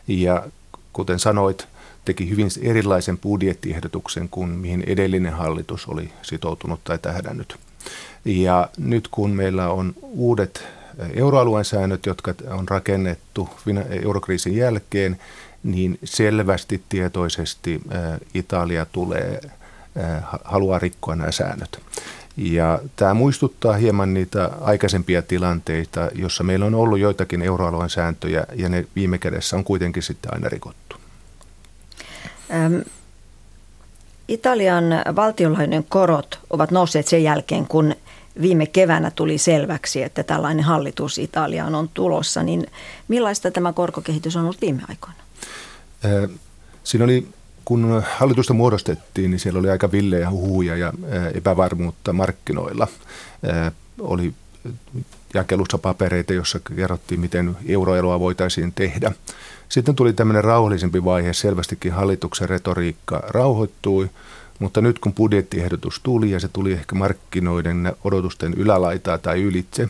Ja 0.08 0.46
kuten 0.92 1.18
sanoit, 1.18 1.68
teki 2.06 2.30
hyvin 2.30 2.48
erilaisen 2.62 3.18
budjettiehdotuksen 3.18 4.28
kuin 4.28 4.48
mihin 4.48 4.84
edellinen 4.86 5.32
hallitus 5.32 5.86
oli 5.86 6.10
sitoutunut 6.22 6.84
tai 6.84 6.98
tähdännyt. 6.98 7.56
Ja 8.24 8.68
nyt 8.78 9.08
kun 9.08 9.30
meillä 9.30 9.68
on 9.68 9.94
uudet 10.02 10.64
euroalueen 11.14 11.64
säännöt, 11.64 12.06
jotka 12.06 12.34
on 12.50 12.68
rakennettu 12.68 13.48
eurokriisin 13.90 14.56
jälkeen, 14.56 15.18
niin 15.62 15.98
selvästi 16.04 16.82
tietoisesti 16.88 17.80
Italia 18.34 18.86
tulee, 18.86 19.40
haluaa 20.44 20.78
rikkoa 20.78 21.16
nämä 21.16 21.32
säännöt. 21.32 21.80
Ja 22.36 22.78
tämä 22.96 23.14
muistuttaa 23.14 23.72
hieman 23.72 24.14
niitä 24.14 24.50
aikaisempia 24.60 25.22
tilanteita, 25.22 26.10
jossa 26.14 26.44
meillä 26.44 26.66
on 26.66 26.74
ollut 26.74 26.98
joitakin 26.98 27.42
euroalueen 27.42 27.90
sääntöjä 27.90 28.46
ja 28.54 28.68
ne 28.68 28.86
viime 28.96 29.18
kädessä 29.18 29.56
on 29.56 29.64
kuitenkin 29.64 30.02
sitten 30.02 30.34
aina 30.34 30.48
rikottu. 30.48 30.96
Ähm, 32.50 32.78
Italian 34.28 34.84
valtionlainojen 35.16 35.86
korot 35.88 36.40
ovat 36.50 36.70
nousseet 36.70 37.06
sen 37.06 37.22
jälkeen, 37.22 37.66
kun 37.66 37.94
viime 38.40 38.66
keväänä 38.66 39.10
tuli 39.10 39.38
selväksi, 39.38 40.02
että 40.02 40.22
tällainen 40.22 40.64
hallitus 40.64 41.18
Italiaan 41.18 41.74
on 41.74 41.88
tulossa. 41.94 42.42
Niin 42.42 42.66
millaista 43.08 43.50
tämä 43.50 43.72
korkokehitys 43.72 44.36
on 44.36 44.42
ollut 44.44 44.60
viime 44.60 44.82
aikoina? 44.88 45.18
Äh, 46.04 46.30
siinä 46.84 47.04
oli, 47.04 47.28
kun 47.64 48.02
hallitusta 48.16 48.54
muodostettiin, 48.54 49.30
niin 49.30 49.38
siellä 49.38 49.60
oli 49.60 49.70
aika 49.70 49.92
villejä 49.92 50.30
huhuja 50.30 50.76
ja 50.76 50.92
epävarmuutta 51.34 52.12
markkinoilla. 52.12 52.88
Oli 54.00 54.34
jakelussa 55.34 55.78
papereita, 55.78 56.32
jossa 56.32 56.60
kerrottiin, 56.76 57.20
miten 57.20 57.56
euroeloa 57.66 58.20
voitaisiin 58.20 58.72
tehdä. 58.72 59.12
Sitten 59.68 59.94
tuli 59.94 60.12
tämmöinen 60.12 60.44
rauhallisempi 60.44 61.04
vaihe, 61.04 61.32
selvästikin 61.32 61.92
hallituksen 61.92 62.48
retoriikka 62.48 63.22
rauhoittui, 63.28 64.10
mutta 64.58 64.80
nyt 64.80 64.98
kun 64.98 65.14
budjettiehdotus 65.14 66.00
tuli 66.02 66.30
ja 66.30 66.40
se 66.40 66.48
tuli 66.48 66.72
ehkä 66.72 66.94
markkinoiden 66.94 67.92
odotusten 68.04 68.54
ylälaitaa 68.54 69.18
tai 69.18 69.42
ylitse, 69.42 69.88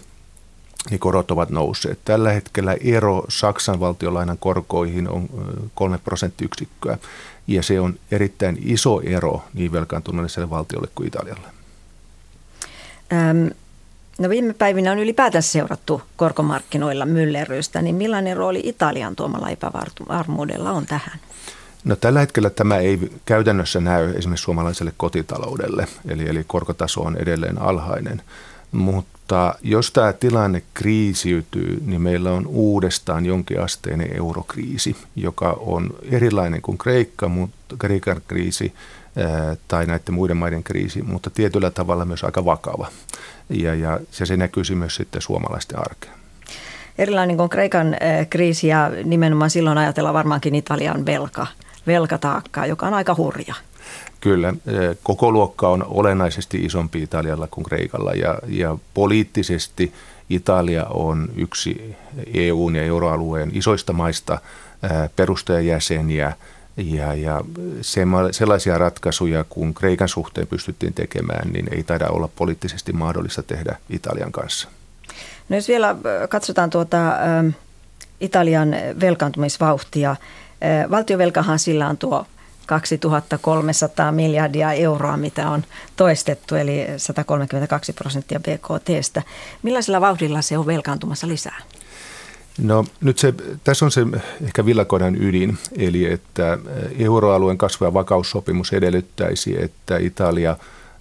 niin 0.91 1.01
korot 1.01 1.31
ovat 1.31 1.51
nousseet. 1.51 1.99
Tällä 2.05 2.33
hetkellä 2.33 2.77
ero 2.81 3.25
Saksan 3.29 3.81
valtiolainan 3.81 4.39
korkoihin 4.39 5.09
on 5.09 5.29
3 5.75 5.99
prosenttiyksikköä, 5.99 6.99
ja 7.47 7.63
se 7.63 7.81
on 7.81 7.95
erittäin 8.11 8.59
iso 8.65 9.01
ero 9.01 9.43
niin 9.55 9.73
velkaantuneelle 9.73 10.51
valtiolle 10.51 10.89
kuin 10.95 11.09
Italialle. 11.09 11.49
Ähm, 13.13 13.47
No 14.19 14.29
viime 14.29 14.53
päivinä 14.55 14.93
on 14.93 14.99
ylipäätänsä 14.99 15.51
seurattu 15.53 16.03
korkomarkkinoilla 16.17 17.07
myllerrystä, 17.07 17.83
niin 17.83 17.95
millainen 17.95 18.37
rooli 18.37 18.61
Italian 18.65 19.17
tuomalla 19.17 19.49
epävarmuudella 19.51 20.71
on 20.71 20.87
tähän? 20.87 21.19
No 21.85 21.97
tällä 21.97 22.21
hetkellä 22.21 22.51
tämä 22.51 22.77
ei 22.77 23.11
käytännössä 23.25 23.81
näy 23.81 24.11
esimerkiksi 24.11 24.45
suomalaiselle 24.45 24.93
kotitaloudelle, 24.97 25.87
eli, 26.09 26.29
eli 26.29 26.45
korkotaso 26.47 27.01
on 27.01 27.17
edelleen 27.17 27.63
alhainen. 27.63 28.23
Mutta 28.73 29.55
jos 29.63 29.91
tämä 29.91 30.13
tilanne 30.13 30.63
kriisiytyy, 30.75 31.83
niin 31.87 32.03
meillä 32.03 32.33
on 32.33 32.47
uudestaan 32.47 33.27
jonkinasteinen 33.27 34.17
eurokriisi, 34.17 34.97
joka 35.17 35.57
on 35.61 35.91
erilainen 36.11 36.63
kuin 36.63 36.79
Kreikka, 36.79 37.29
mutta 37.29 37.77
Kreikan 37.79 38.21
kriisi 38.29 38.75
tai 39.69 39.87
näiden 39.87 40.15
muiden 40.15 40.37
maiden 40.37 40.63
kriisi, 40.63 41.03
mutta 41.03 41.31
tietyllä 41.31 41.71
tavalla 41.71 42.05
myös 42.05 42.25
aika 42.25 42.45
vakava. 42.45 42.89
Ja, 43.51 43.75
ja 43.75 44.01
se, 44.11 44.27
se 44.27 44.37
näkyisi 44.37 44.75
myös 44.75 44.95
sitten 44.95 45.23
suomalaisten 45.23 45.79
arkeen. 45.79 46.13
Erilainen 46.99 47.37
kuin 47.37 47.49
Kreikan 47.49 47.97
kriisi 48.31 48.69
ja 48.69 48.91
nimenomaan 49.05 49.51
silloin 49.51 49.79
ajatellaan 49.79 50.15
varmaankin 50.15 50.55
Italian 50.55 51.07
velka, 51.07 51.47
velkataakkaa, 51.87 52.67
joka 52.67 52.87
on 52.87 52.95
aika 52.95 53.15
hurja. 53.15 53.55
Kyllä, 54.21 54.55
koko 55.03 55.33
luokka 55.33 55.69
on 55.69 55.85
olennaisesti 55.89 56.65
isompi 56.65 57.03
Italialla 57.03 57.47
kuin 57.51 57.65
Kreikalla 57.65 58.15
ja, 58.15 58.39
ja 58.49 58.77
poliittisesti 58.95 59.93
Italia 60.31 60.85
on 60.85 61.29
yksi 61.37 61.97
EUn 62.35 62.77
ja 62.77 62.83
euroalueen 62.83 63.51
isoista 63.55 63.93
maista 63.93 64.39
perustajajäseniä– 65.17 66.33
ja, 66.77 67.15
ja 67.15 67.41
sellaisia 68.31 68.79
ratkaisuja, 68.79 69.45
kun 69.49 69.75
Kreikan 69.75 70.09
suhteen 70.09 70.47
pystyttiin 70.47 70.95
tekemään, 70.95 71.49
niin 71.53 71.69
ei 71.75 71.83
taida 71.83 72.09
olla 72.09 72.29
poliittisesti 72.37 72.93
mahdollista 72.93 73.43
tehdä 73.43 73.77
Italian 73.91 74.33
kanssa. 74.33 74.69
No 75.49 75.57
jos 75.57 75.69
vielä 75.69 75.97
katsotaan 76.29 76.71
tuota 76.71 77.09
ä, 77.09 77.17
Italian 78.21 78.77
velkaantumisvauhtia. 79.01 80.11
Ä, 80.11 80.91
valtiovelkahan 80.91 81.59
sillä 81.59 81.89
on 81.89 81.97
tuo 81.99 82.27
2300 82.67 84.13
miljardia 84.13 84.73
euroa, 84.73 85.17
mitä 85.17 85.51
on 85.51 85.65
toistettu, 85.97 86.55
eli 86.55 86.87
132 86.97 87.93
prosenttia 87.93 88.41
BKTstä. 88.41 89.23
Millaisella 89.63 90.01
vauhdilla 90.01 90.43
se 90.43 90.59
on 90.59 90.67
velkaantumassa 90.67 91.29
lisää? 91.29 91.63
No 92.59 92.85
nyt 93.01 93.19
se, 93.19 93.35
tässä 93.65 93.85
on 93.85 93.91
se 93.91 94.01
ehkä 94.45 94.67
villakoidan 94.67 95.23
ydin, 95.23 95.59
eli 95.79 96.13
että 96.13 96.59
euroalueen 96.99 97.59
kasvu- 97.59 97.85
ja 97.85 97.95
vakaussopimus 97.95 98.73
edellyttäisi, 98.73 99.63
että 99.63 99.97
Italia 99.97 100.57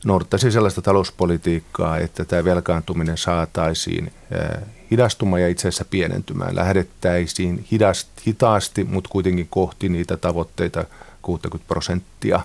noudattaisi 0.06 0.52
sellaista 0.52 0.82
talouspolitiikkaa, 0.82 1.98
että 1.98 2.26
tämä 2.26 2.44
velkaantuminen 2.44 3.18
saataisiin 3.18 4.12
hidastumaan 4.92 5.42
ja 5.42 5.48
itse 5.48 5.68
asiassa 5.68 5.86
pienentymään. 5.86 6.56
Lähdettäisiin 6.56 7.66
hitaasti, 8.28 8.84
mutta 8.84 9.10
kuitenkin 9.10 9.48
kohti 9.50 9.90
niitä 9.90 10.18
tavoitteita 10.18 10.86
60 11.22 11.68
prosenttia, 11.68 12.40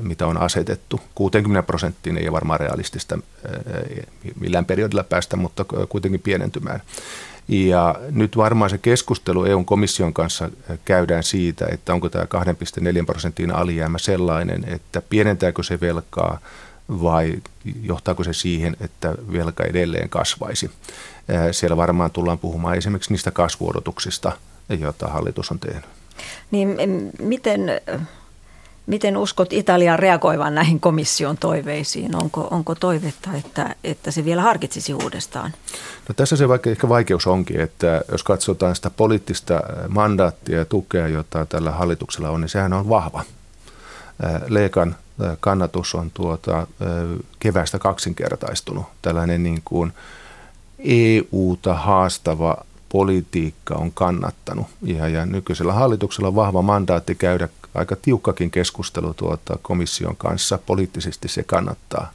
mitä 0.00 0.26
on 0.26 0.36
asetettu. 0.36 1.00
60 1.14 1.66
prosenttiin 1.66 2.18
ei 2.18 2.24
ole 2.28 2.32
varmaan 2.32 2.60
realistista 2.60 3.18
millään 4.40 4.64
periodilla 4.64 5.04
päästä, 5.04 5.36
mutta 5.36 5.64
kuitenkin 5.88 6.20
pienentymään. 6.20 6.80
Ja 7.48 7.94
nyt 8.10 8.36
varmaan 8.36 8.70
se 8.70 8.78
keskustelu 8.78 9.44
EUn 9.44 9.64
komission 9.64 10.14
kanssa 10.14 10.50
käydään 10.84 11.22
siitä, 11.22 11.66
että 11.72 11.94
onko 11.94 12.08
tämä 12.08 12.24
2,4 12.24 13.04
prosentin 13.06 13.54
alijäämä 13.54 13.98
sellainen, 13.98 14.64
että 14.68 15.02
pienentääkö 15.02 15.62
se 15.62 15.80
velkaa 15.80 16.38
vai 16.88 17.42
johtaako 17.82 18.24
se 18.24 18.32
siihen, 18.32 18.76
että 18.80 19.14
velka 19.32 19.64
edelleen 19.64 20.08
kasvaisi. 20.08 20.70
Siellä 21.52 21.76
varmaan 21.76 22.10
tullaan 22.10 22.38
puhumaan 22.38 22.76
esimerkiksi 22.76 23.12
niistä 23.12 23.30
kasvuodotuksista, 23.30 24.32
joita 24.78 25.08
hallitus 25.08 25.50
on 25.50 25.58
tehnyt. 25.58 25.84
Niin 26.50 26.76
miten, 27.18 27.60
miten 28.90 29.16
uskot 29.16 29.52
Italian 29.52 29.98
reagoivan 29.98 30.54
näihin 30.54 30.80
komission 30.80 31.38
toiveisiin? 31.38 32.16
Onko, 32.16 32.48
onko 32.50 32.74
toivetta, 32.74 33.30
että, 33.32 33.74
että 33.84 34.10
se 34.10 34.24
vielä 34.24 34.42
harkitsisi 34.42 34.94
uudestaan? 34.94 35.52
No 36.08 36.14
tässä 36.14 36.36
se 36.36 36.48
vaikka 36.48 36.70
ehkä 36.70 36.88
vaikeus 36.88 37.26
onkin, 37.26 37.60
että 37.60 38.02
jos 38.12 38.22
katsotaan 38.22 38.76
sitä 38.76 38.90
poliittista 38.90 39.60
mandaattia 39.88 40.58
ja 40.58 40.64
tukea, 40.64 41.08
jota 41.08 41.46
tällä 41.46 41.70
hallituksella 41.70 42.30
on, 42.30 42.40
niin 42.40 42.48
sehän 42.48 42.72
on 42.72 42.88
vahva. 42.88 43.24
Leikan 44.48 44.96
kannatus 45.40 45.94
on 45.94 46.10
tuota, 46.14 46.66
kevästä 47.38 47.78
kaksinkertaistunut. 47.78 48.86
Tällainen 49.02 49.42
niin 49.42 49.62
kuin 49.64 49.92
EU-ta 50.78 51.74
haastava 51.74 52.64
politiikka 52.88 53.74
on 53.74 53.92
kannattanut. 53.92 54.66
Ja, 54.82 55.08
ja 55.08 55.26
nykyisellä 55.26 55.72
hallituksella 55.72 56.28
on 56.28 56.34
vahva 56.34 56.62
mandaatti 56.62 57.14
käydä 57.14 57.48
aika 57.74 57.96
tiukkakin 57.96 58.50
keskustelu 58.50 59.14
tuota 59.14 59.58
komission 59.62 60.16
kanssa. 60.16 60.58
Poliittisesti 60.58 61.28
se 61.28 61.42
kannattaa. 61.42 62.12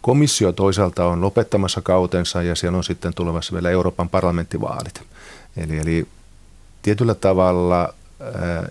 Komissio 0.00 0.52
toisaalta 0.52 1.04
on 1.04 1.20
lopettamassa 1.20 1.80
kautensa 1.80 2.42
ja 2.42 2.54
siellä 2.54 2.78
on 2.78 2.84
sitten 2.84 3.14
tulevassa 3.14 3.52
vielä 3.52 3.70
Euroopan 3.70 4.08
parlamenttivaalit. 4.08 5.02
Eli, 5.56 5.78
eli 5.78 6.06
tietyllä 6.82 7.14
tavalla 7.14 7.94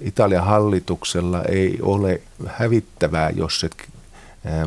Italian 0.01 0.45
hallituksella 0.45 1.43
ei 1.43 1.79
ole 1.81 2.21
hävittävää, 2.47 3.29
jos 3.29 3.59
se 3.59 3.69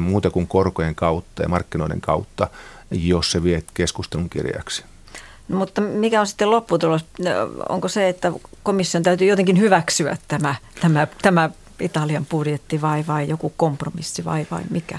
muuta 0.00 0.30
kuin 0.30 0.47
korkojen 0.47 0.94
kautta 0.94 1.42
ja 1.42 1.49
markkinoiden 1.49 2.00
kautta, 2.00 2.49
jos 2.90 3.32
se 3.32 3.42
vie 3.42 3.62
keskustelun 3.75 4.30
kirjaksi. 4.30 4.85
Mutta 5.52 5.80
mikä 5.80 6.21
on 6.21 6.26
sitten 6.26 6.50
lopputulos? 6.50 7.04
Onko 7.68 7.88
se, 7.88 8.09
että 8.09 8.32
komission 8.62 9.02
täytyy 9.02 9.28
jotenkin 9.28 9.59
hyväksyä 9.59 10.16
tämä, 10.28 10.54
tämä, 10.80 11.06
tämä 11.23 11.50
Italian 11.80 12.26
budjetti 12.26 12.80
vai, 12.80 13.04
vai 13.06 13.28
joku 13.28 13.52
kompromissi 13.56 14.25
vai, 14.25 14.47
vai 14.50 14.62
mikä? 14.71 14.99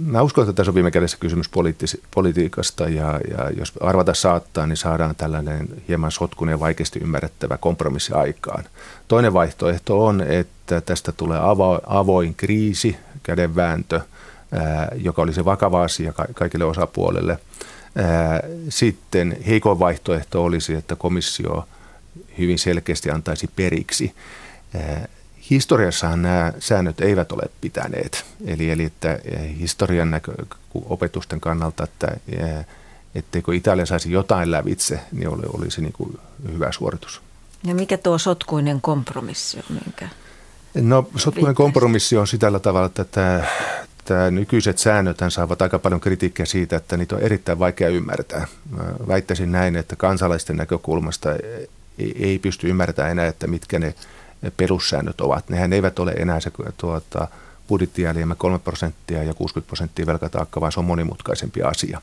Mä 0.00 0.22
uskon, 0.22 0.44
että 0.44 0.52
tässä 0.52 0.70
on 0.70 0.74
viime 0.74 0.90
kädessä 0.90 1.16
kysymys 1.20 1.50
poliittis- 1.50 2.00
politiikasta 2.14 2.88
ja, 2.88 3.20
ja 3.30 3.50
jos 3.56 3.72
arvata 3.80 4.14
saattaa, 4.14 4.66
niin 4.66 4.76
saadaan 4.76 5.14
tällainen 5.16 5.68
hieman 5.88 6.10
sotkunen 6.10 6.52
ja 6.52 6.60
vaikeasti 6.60 6.98
ymmärrettävä 6.98 7.58
kompromissi 7.58 8.12
aikaan. 8.12 8.64
Toinen 9.08 9.32
vaihtoehto 9.32 10.06
on, 10.06 10.20
että 10.20 10.80
tästä 10.80 11.12
tulee 11.12 11.38
avo- 11.38 11.82
avoin 11.86 12.34
kriisi, 12.34 12.96
kädenvääntö, 13.22 14.00
ää, 14.52 14.88
joka 14.96 15.22
olisi 15.22 15.44
vakava 15.44 15.82
asia 15.82 16.12
ka- 16.12 16.26
kaikille 16.34 16.64
osapuolille. 16.64 17.38
Sitten 18.68 19.36
heikoin 19.46 19.78
vaihtoehto 19.78 20.44
olisi, 20.44 20.74
että 20.74 20.96
komissio 20.96 21.68
hyvin 22.38 22.58
selkeästi 22.58 23.10
antaisi 23.10 23.50
periksi 23.56 24.14
historiassahan 25.50 26.22
nämä 26.22 26.52
säännöt 26.58 27.00
eivät 27.00 27.32
ole 27.32 27.42
pitäneet. 27.60 28.24
Eli, 28.46 28.70
eli 28.70 28.84
että 28.84 29.18
historian 29.58 30.10
näkö, 30.10 30.32
opetusten 30.74 31.40
kannalta, 31.40 31.84
että 31.84 32.16
etteikö 33.14 33.54
Italia 33.54 33.86
saisi 33.86 34.12
jotain 34.12 34.50
lävitse, 34.50 35.00
niin 35.12 35.28
olisi 35.28 35.80
niin 35.80 35.92
kuin 35.92 36.18
hyvä 36.52 36.72
suoritus. 36.72 37.20
Ja 37.64 37.74
mikä 37.74 37.98
tuo 37.98 38.18
sotkuinen 38.18 38.80
kompromissi 38.80 39.58
on? 39.58 39.76
Minkä 39.84 40.08
no 40.74 41.08
sotkuinen 41.16 41.54
kompromissi 41.54 42.16
on 42.16 42.26
sitä 42.26 42.58
tavalla, 42.62 42.86
että 42.86 43.04
tämä, 43.04 43.44
tämä 44.04 44.30
nykyiset 44.30 44.78
säännöt 44.78 45.18
saavat 45.28 45.62
aika 45.62 45.78
paljon 45.78 46.00
kritiikkiä 46.00 46.46
siitä, 46.46 46.76
että 46.76 46.96
niitä 46.96 47.16
on 47.16 47.22
erittäin 47.22 47.58
vaikea 47.58 47.88
ymmärtää. 47.88 48.46
Mä 48.70 48.84
väittäisin 49.08 49.52
näin, 49.52 49.76
että 49.76 49.96
kansalaisten 49.96 50.56
näkökulmasta 50.56 51.32
ei, 51.98 52.16
ei 52.18 52.38
pysty 52.38 52.68
ymmärtämään 52.68 53.12
enää, 53.12 53.26
että 53.26 53.46
mitkä 53.46 53.78
ne 53.78 53.94
perussäännöt 54.56 55.20
ovat. 55.20 55.48
Nehän 55.48 55.72
eivät 55.72 55.98
ole 55.98 56.12
enää 56.12 56.40
se 56.40 56.50
tuota, 56.76 57.28
budjettialijäämä 57.68 58.34
3 58.34 58.58
prosenttia 58.58 59.22
ja 59.22 59.34
60 59.34 59.68
prosenttia 59.68 60.06
velkataakka, 60.06 60.60
vaan 60.60 60.72
se 60.72 60.80
on 60.80 60.86
monimutkaisempi 60.86 61.62
asia. 61.62 62.00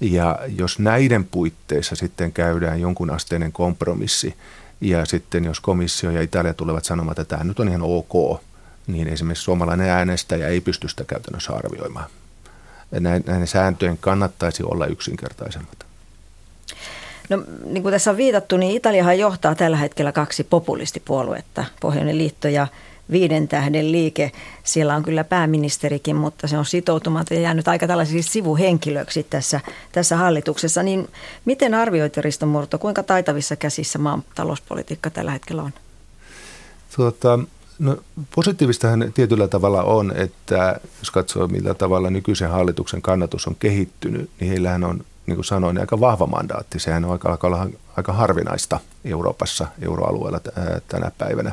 Ja 0.00 0.38
jos 0.58 0.78
näiden 0.78 1.24
puitteissa 1.24 1.96
sitten 1.96 2.32
käydään 2.32 2.80
jonkun 2.80 3.10
asteinen 3.10 3.52
kompromissi, 3.52 4.34
ja 4.80 5.04
sitten 5.04 5.44
jos 5.44 5.60
komissio 5.60 6.10
ja 6.10 6.22
Italia 6.22 6.54
tulevat 6.54 6.84
sanomaan, 6.84 7.12
että 7.12 7.24
tämä 7.24 7.44
nyt 7.44 7.60
on 7.60 7.68
ihan 7.68 7.82
ok, 7.82 8.40
niin 8.86 9.08
esimerkiksi 9.08 9.44
suomalainen 9.44 9.90
äänestäjä 9.90 10.48
ei 10.48 10.60
pysty 10.60 10.88
sitä 10.88 11.04
käytännössä 11.04 11.52
arvioimaan. 11.52 12.10
Näiden 13.00 13.46
sääntöjen 13.46 13.98
kannattaisi 13.98 14.62
olla 14.62 14.86
yksinkertaisemmat. 14.86 15.86
No 17.28 17.44
niin 17.64 17.82
kuin 17.82 17.92
tässä 17.92 18.10
on 18.10 18.16
viitattu, 18.16 18.56
niin 18.56 18.76
Italiahan 18.76 19.18
johtaa 19.18 19.54
tällä 19.54 19.76
hetkellä 19.76 20.12
kaksi 20.12 20.44
populistipuoluetta, 20.44 21.64
Pohjoinen 21.80 22.18
liitto 22.18 22.48
ja 22.48 22.66
Viiden 23.10 23.48
tähden 23.48 23.92
liike. 23.92 24.32
Siellä 24.64 24.96
on 24.96 25.02
kyllä 25.02 25.24
pääministerikin, 25.24 26.16
mutta 26.16 26.46
se 26.46 26.58
on 26.58 26.64
sitoutumaton 26.64 27.36
ja 27.36 27.42
jäänyt 27.42 27.68
aika 27.68 27.86
tällaisiksi 27.86 28.32
sivuhenkilöksi 28.32 29.22
tässä, 29.22 29.60
tässä 29.92 30.16
hallituksessa. 30.16 30.82
Niin 30.82 31.08
miten 31.44 31.74
arvioit 31.74 32.16
Risto 32.16 32.46
Murto, 32.46 32.78
kuinka 32.78 33.02
taitavissa 33.02 33.56
käsissä 33.56 33.98
maan 33.98 34.24
talouspolitiikka 34.34 35.10
tällä 35.10 35.30
hetkellä 35.30 35.62
on? 35.62 35.72
Tuota, 36.96 37.38
no, 37.78 37.96
positiivistahan 38.34 39.12
tietyllä 39.14 39.48
tavalla 39.48 39.82
on, 39.82 40.12
että 40.16 40.80
jos 40.98 41.10
katsoo 41.10 41.48
millä 41.48 41.74
tavalla 41.74 42.10
nykyisen 42.10 42.50
hallituksen 42.50 43.02
kannatus 43.02 43.46
on 43.46 43.56
kehittynyt, 43.58 44.30
niin 44.40 44.48
heillähän 44.48 44.84
on 44.84 45.04
niin 45.26 45.36
kuin 45.36 45.44
sanoin, 45.44 45.78
aika 45.78 46.00
vahva 46.00 46.26
mandaatti. 46.26 46.78
Sehän 46.78 47.04
on 47.04 47.12
aika, 47.12 47.30
aika, 47.30 47.68
aika 47.96 48.12
harvinaista 48.12 48.80
Euroopassa, 49.04 49.66
euroalueella 49.82 50.40
tänä 50.88 51.10
päivänä. 51.18 51.52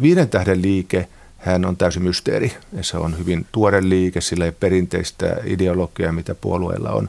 Viiden 0.00 0.28
tähden 0.28 0.62
liike, 0.62 1.08
hän 1.38 1.64
on 1.64 1.76
täysin 1.76 2.02
mysteeri. 2.02 2.52
Se 2.80 2.96
on 2.96 3.18
hyvin 3.18 3.46
tuore 3.52 3.88
liike, 3.88 4.20
sillä 4.20 4.44
ei 4.44 4.52
perinteistä 4.52 5.36
ideologiaa, 5.44 6.12
mitä 6.12 6.34
puolueella 6.34 6.90
on. 6.90 7.08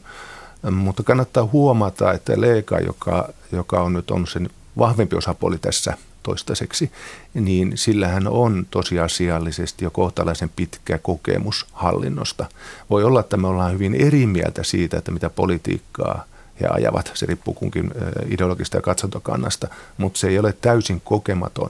Mutta 0.72 1.04
kannattaa 1.04 1.50
huomata, 1.52 2.14
että 2.14 2.42
Leeka, 2.42 2.80
joka, 2.80 3.30
joka 3.52 3.82
on 3.82 3.94
nyt 3.94 4.12
on 4.12 4.28
sen 4.28 4.50
vahvempi 4.78 5.16
osapuoli 5.16 5.58
tässä 5.58 5.98
toistaiseksi, 6.26 6.92
niin 7.34 7.72
sillähän 7.76 8.28
on 8.28 8.66
tosiasiallisesti 8.72 9.86
jo 9.86 9.92
kohtalaisen 9.92 10.52
pitkä 10.56 10.98
kokemus 10.98 11.66
hallinnosta. 11.74 12.46
Voi 12.90 13.04
olla, 13.04 13.20
että 13.20 13.38
me 13.38 13.48
ollaan 13.48 13.74
hyvin 13.74 13.96
eri 13.96 14.26
mieltä 14.26 14.64
siitä, 14.64 14.98
että 14.98 15.12
mitä 15.12 15.30
politiikkaa 15.30 16.26
he 16.62 16.68
ajavat. 16.68 17.12
Se 17.14 17.26
riippuu 17.26 17.54
kunkin 17.54 17.92
ideologista 18.28 18.78
ja 18.78 18.82
katsontokannasta, 18.82 19.68
mutta 19.98 20.20
se 20.20 20.28
ei 20.28 20.40
ole 20.40 20.54
täysin 20.62 21.02
kokematon 21.02 21.70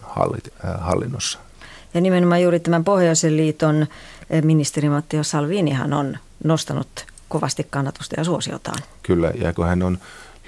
hallinnossa. 0.80 1.40
Ja 1.94 2.02
nimenomaan 2.02 2.42
juuri 2.42 2.60
tämän 2.60 2.84
Pohjoisen 2.84 3.38
liiton 3.38 3.88
ministeri 4.44 4.90
Matteo 4.90 5.24
Salvinihan 5.24 5.94
on 5.94 6.18
nostanut 6.44 7.06
kovasti 7.30 7.68
kannatusta 7.70 8.16
ja 8.18 8.24
suosiotaan. 8.24 8.80
Kyllä, 9.04 9.32
ja 9.42 9.54
kun 9.54 9.66
hän 9.66 9.84
on 9.84 9.98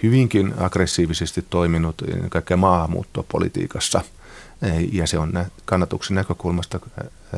hyvinkin 0.04 0.54
aggressiivisesti 0.58 1.46
toiminut 1.50 2.02
kaikkea 2.30 2.58
maahanmuuttopolitiikassa 2.58 4.02
ja 4.92 5.08
se 5.08 5.18
on 5.18 5.46
kannatuksen 5.66 6.16
näkökulmasta 6.16 6.80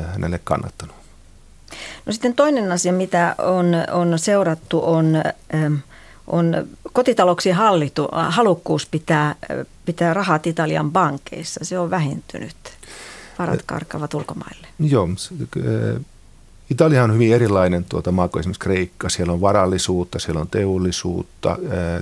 hänelle 0.08 0.40
kannattanut. 0.44 0.96
No 2.06 2.14
sitten 2.14 2.34
toinen 2.34 2.72
asia, 2.72 2.94
mitä 2.94 3.36
on, 3.38 3.66
on 3.92 4.20
seurattu, 4.20 4.82
on, 4.86 5.24
on 6.28 6.68
kotitalouksien 6.94 7.56
hallitu, 7.56 8.08
halukkuus 8.12 8.86
pitää, 8.86 9.36
pitää 9.86 10.14
rahat 10.14 10.48
Italian 10.48 10.92
pankeissa. 10.92 11.60
Se 11.66 11.80
on 11.80 11.90
vähentynyt. 11.90 12.56
Varat 13.40 13.62
karkavat 13.66 14.14
ulkomaille. 14.14 14.68
Joo, 14.80 15.08
Italia 16.70 17.04
on 17.04 17.14
hyvin 17.14 17.34
erilainen 17.34 17.86
tuota 17.90 18.12
maa 18.12 18.28
kuin 18.28 18.40
esimerkiksi 18.40 18.60
Kreikka. 18.60 19.10
Siellä 19.10 19.34
on 19.34 19.42
varallisuutta, 19.42 20.20
siellä 20.20 20.42
on 20.42 20.48
teollisuutta. 20.48 21.58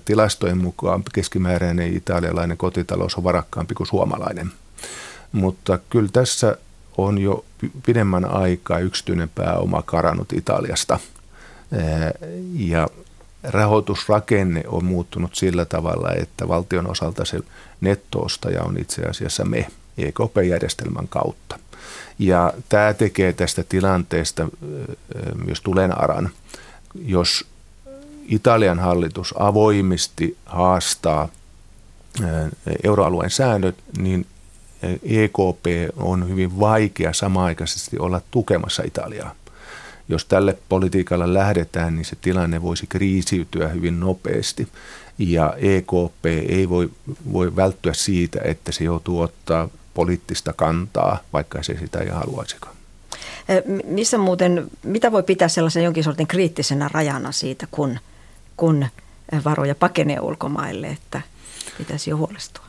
Tilastojen 0.06 0.58
mukaan 0.58 1.03
keskimääräinen 1.13 1.93
italialainen 1.93 2.58
kotitalous 2.58 3.15
on 3.15 3.23
varakkaampi 3.23 3.75
kuin 3.75 3.88
suomalainen. 3.88 4.51
Mutta 5.32 5.80
kyllä 5.89 6.10
tässä 6.13 6.58
on 6.97 7.17
jo 7.17 7.45
pidemmän 7.86 8.25
aikaa 8.25 8.80
yksityinen 8.80 9.30
pääoma 9.30 9.82
karannut 9.82 10.34
Italiasta. 10.34 10.99
Ja 12.53 12.88
rahoitusrakenne 13.43 14.63
on 14.67 14.86
muuttunut 14.86 15.36
sillä 15.36 15.65
tavalla, 15.65 16.12
että 16.13 16.47
valtion 16.47 16.91
osalta 16.91 17.25
se 17.25 17.39
nettoostaja 17.82 18.63
on 18.63 18.77
itse 18.77 19.01
asiassa 19.01 19.45
me 19.45 19.67
EKP-järjestelmän 19.97 21.08
kautta. 21.08 21.60
Ja 22.19 22.54
tämä 22.69 22.93
tekee 22.93 23.34
tästä 23.34 23.63
tilanteesta 23.69 24.50
myös 25.45 25.62
tulenaran, 25.62 26.30
jos 27.06 27.45
Italian 28.28 28.80
hallitus 28.80 29.34
avoimesti 29.39 30.38
haastaa 30.45 31.30
euroalueen 32.84 33.30
säännöt, 33.30 33.76
niin 33.97 34.26
EKP 35.04 35.65
on 35.97 36.30
hyvin 36.30 36.60
vaikea 36.60 37.13
samaaikaisesti 37.13 38.00
olla 38.00 38.21
tukemassa 38.32 38.84
Italiaa. 38.86 39.36
jos 40.10 40.26
tälle 40.26 40.58
politiikalla 40.69 41.34
lähdetään, 41.34 41.95
niin 41.95 42.06
se 42.06 42.15
tilanne 42.21 42.62
voisi 42.62 42.88
kriisiytyä 42.88 43.67
hyvin 43.67 44.00
nopeasti. 44.00 44.67
Ja 45.17 45.54
EKP 45.58 46.26
ei 46.26 46.69
voi, 46.69 46.89
voi 47.34 47.56
välttyä 47.56 47.93
siitä, 47.93 48.39
että 48.43 48.71
se 48.71 48.84
joutuu 48.84 49.21
ottaa 49.21 49.69
poliittista 49.97 50.53
kantaa, 50.53 51.19
vaikka 51.33 51.63
se 51.63 51.77
sitä 51.79 51.99
ei 51.99 52.10
haluaisikaan. 52.10 52.75
Missä 53.86 54.17
muuten, 54.17 54.67
mitä 54.83 55.12
voi 55.12 55.23
pitää 55.23 55.47
sellaisen 55.47 55.83
jonkin 55.83 56.03
sortin 56.03 56.27
kriittisenä 56.27 56.89
rajana 56.93 57.31
siitä, 57.31 57.67
kun, 57.71 57.99
kun 58.57 58.86
varoja 59.45 59.75
pakenee 59.75 60.19
ulkomaille, 60.19 60.88
että 60.88 61.21
pitäisi 61.77 62.10
jo 62.10 62.17
huolestua? 62.17 62.63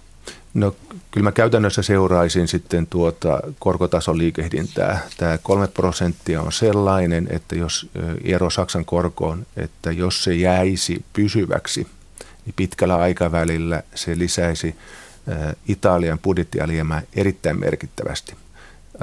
No 0.55 0.77
kyllä 1.11 1.25
mä 1.25 1.33
käytännössä 1.33 1.83
seuraisin 1.83 2.49
sitten 2.49 2.87
tuota 2.87 3.41
korkotason 3.59 4.19
liikehdintää. 4.19 5.01
Tämä 5.17 5.39
kolme 5.39 5.69
prosenttia 5.69 6.43
on 6.43 6.53
sellainen, 6.53 7.29
että 7.31 7.57
jos 7.57 7.91
ero 8.25 8.51
Saksan 8.51 8.85
korkoon, 8.85 9.47
että 9.57 9.93
jos 9.93 10.25
se 10.25 10.35
jäisi 10.35 11.05
pysyväksi, 11.13 11.87
niin 12.47 12.55
pitkällä 12.57 12.97
aikavälillä 12.97 13.83
se 13.95 14.19
lisäisi 14.19 14.75
Italian 15.69 16.19
budjettialijäämää 16.19 17.03
erittäin 17.17 17.61
merkittävästi. 17.61 18.35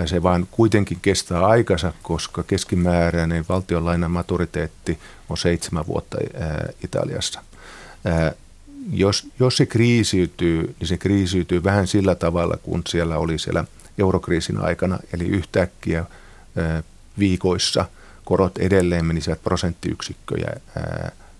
Se 0.05 0.23
vaan 0.23 0.47
kuitenkin 0.51 0.97
kestää 1.01 1.45
aikansa, 1.45 1.93
koska 2.03 2.43
keskimääräinen 2.43 3.45
valtionlainan 3.49 4.11
maturiteetti 4.11 4.99
on 5.29 5.37
seitsemän 5.37 5.87
vuotta 5.87 6.17
Italiassa 6.83 7.41
jos, 8.91 9.27
jos 9.39 9.57
se 9.57 9.65
kriisiytyy, 9.65 10.75
niin 10.79 10.87
se 10.87 10.97
kriisiytyy 10.97 11.63
vähän 11.63 11.87
sillä 11.87 12.15
tavalla, 12.15 12.57
kun 12.63 12.81
siellä 12.87 13.17
oli 13.17 13.39
siellä 13.39 13.65
eurokriisin 13.97 14.57
aikana, 14.57 14.99
eli 15.13 15.27
yhtäkkiä 15.27 16.05
viikoissa 17.19 17.85
korot 18.25 18.57
edelleen 18.57 19.05
menisivät 19.05 19.43
prosenttiyksikköjä 19.43 20.53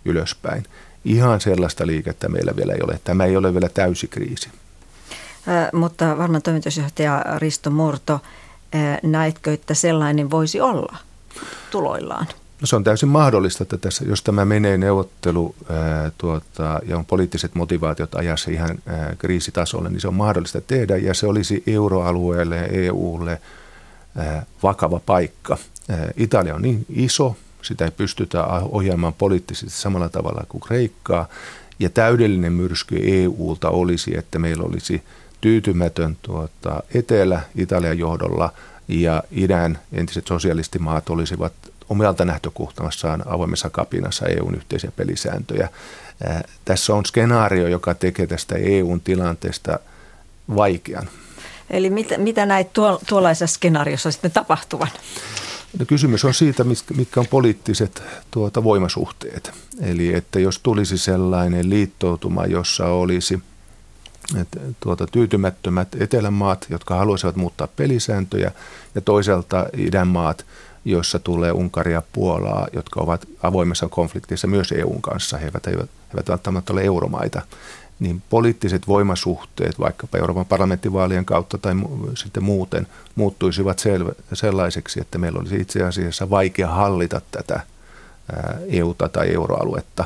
ylöspäin. 0.06 0.64
Ihan 1.06 1.42
sellaista 1.42 1.88
liikettä 1.88 2.30
meillä 2.30 2.56
vielä 2.56 2.74
ei 2.74 2.82
ole. 2.84 3.00
Tämä 3.04 3.26
ei 3.26 3.38
ole 3.38 3.54
vielä 3.54 3.70
täysi 3.70 4.08
kriisi. 4.08 4.50
Mutta 5.74 6.18
varmaan 6.18 6.42
toimitusjohtaja 6.42 7.26
Risto 7.38 7.70
Murto, 7.70 8.20
näetkö, 9.04 9.54
että 9.54 9.74
sellainen 9.74 10.32
voisi 10.32 10.62
olla 10.62 10.98
tuloillaan? 11.72 12.28
No 12.62 12.68
se 12.68 12.76
on 12.76 12.84
täysin 12.84 13.10
mahdollista, 13.10 13.64
että 13.64 13.78
tässä, 13.78 14.06
jos 14.08 14.24
tämä 14.24 14.46
menee 14.46 14.78
neuvottelu 14.78 15.56
ää, 15.70 16.12
tuota, 16.18 16.80
ja 16.88 16.98
on 16.98 17.06
poliittiset 17.06 17.56
motivaatiot 17.56 18.16
ajassa 18.16 18.52
ihan 18.52 18.78
ää, 18.86 19.16
kriisitasolle, 19.18 19.90
niin 19.90 20.02
se 20.02 20.08
on 20.08 20.14
mahdollista 20.14 20.62
tehdä 20.62 20.98
ja 20.98 21.14
se 21.14 21.28
olisi 21.28 21.64
euroalueelle 21.68 22.56
ja 22.56 22.66
EUlle 22.66 23.42
ää, 24.16 24.46
vakava 24.64 25.02
paikka. 25.06 25.58
Ää, 25.90 26.08
Italia 26.18 26.56
on 26.56 26.62
niin 26.62 26.86
iso, 26.90 27.36
sitä 27.62 27.86
ei 27.86 27.92
pystytä 27.92 28.44
ohjaamaan 28.48 29.14
poliittisesti 29.14 29.82
samalla 29.82 30.10
tavalla 30.10 30.46
kuin 30.50 30.62
Kreikkaa 30.62 31.28
ja 31.80 31.90
täydellinen 31.90 32.54
myrsky 32.54 33.00
EUlta 33.04 33.70
olisi, 33.70 34.18
että 34.18 34.40
meillä 34.40 34.64
olisi 34.64 35.04
tyytymätön 35.46 36.18
tuota, 36.22 36.84
etelä 36.94 37.42
Italian 37.56 38.00
johdolla 38.00 38.54
ja 38.88 39.24
idän 39.32 39.80
entiset 39.94 40.28
sosialistimaat 40.28 41.10
olisivat 41.10 41.54
omalta 41.90 42.26
nähtökohtassaan 42.26 43.24
avoimessa 43.28 43.70
kapinassa 43.70 44.26
EUn 44.26 44.56
yhteisiä 44.56 44.92
pelisääntöjä. 44.96 45.70
Tässä 46.66 46.94
on 46.94 47.06
skenaario, 47.06 47.68
joka 47.68 47.94
tekee 47.94 48.28
tästä 48.28 48.56
EUn 48.56 49.02
tilanteesta 49.02 49.80
vaikean. 50.56 51.10
Eli 51.70 51.90
mitä, 51.90 52.18
mitä 52.18 52.46
näet 52.46 52.74
tuo, 52.74 53.02
tuollaisessa 53.10 53.56
skenaariossa 53.56 54.12
sitten 54.12 54.32
tapahtuvan? 54.32 54.90
No, 55.80 55.86
kysymys 55.86 56.26
on 56.26 56.34
siitä, 56.34 56.64
mitkä 56.96 57.20
on 57.20 57.28
poliittiset 57.28 58.04
tuota, 58.32 58.64
voimasuhteet. 58.64 59.52
Eli 59.82 60.14
että 60.14 60.40
jos 60.40 60.60
tulisi 60.60 60.98
sellainen 60.98 61.70
liittoutuma, 61.70 62.46
jossa 62.46 62.86
olisi 62.86 63.44
tuota, 64.80 65.08
tyytymättömät 65.08 65.88
etelämaat, 66.00 66.66
jotka 66.70 66.96
haluaisivat 66.96 67.36
muuttaa 67.36 67.68
pelisääntöjä, 67.76 68.52
ja 68.96 69.02
toisaalta 69.02 69.66
idänmaat, 69.78 70.46
joissa 70.86 71.20
tulee 71.20 71.52
Unkaria 71.52 71.94
ja 71.94 72.04
Puolaa, 72.14 72.68
jotka 72.74 73.02
ovat 73.02 73.26
avoimessa 73.44 73.88
konfliktissa 73.90 74.48
myös 74.48 74.72
EUn 74.72 75.02
kanssa. 75.02 75.38
He 75.38 75.46
eivät, 75.46 75.66
he 75.66 75.72
eivät 75.72 76.30
välttämättä 76.30 76.74
ole 76.74 76.84
euromaita. 76.84 77.42
Niin 78.00 78.24
poliittiset 78.30 78.88
voimasuhteet, 78.88 79.80
vaikkapa 79.80 80.18
Euroopan 80.18 80.46
parlamenttivaalien 80.46 81.26
kautta 81.26 81.58
tai 81.58 81.74
sitten 82.16 82.44
muuten, 82.44 82.88
muuttuisivat 83.16 83.80
selve, 83.80 84.12
sellaiseksi, 84.34 85.02
että 85.02 85.18
meillä 85.18 85.40
olisi 85.40 85.56
itse 85.56 85.84
asiassa 85.84 86.30
vaikea 86.30 86.68
hallita 86.68 87.22
tätä 87.32 87.60
EUta 88.70 89.10
tai 89.10 89.34
euroaluetta. 89.34 90.06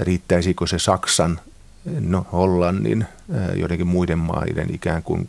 Riittäisikö 0.00 0.66
se 0.66 0.78
Saksan, 0.78 1.40
no, 1.84 2.26
Hollannin, 2.32 3.06
joidenkin 3.54 3.86
muiden 3.86 4.18
maiden 4.18 4.74
ikään 4.74 5.02
kuin 5.02 5.28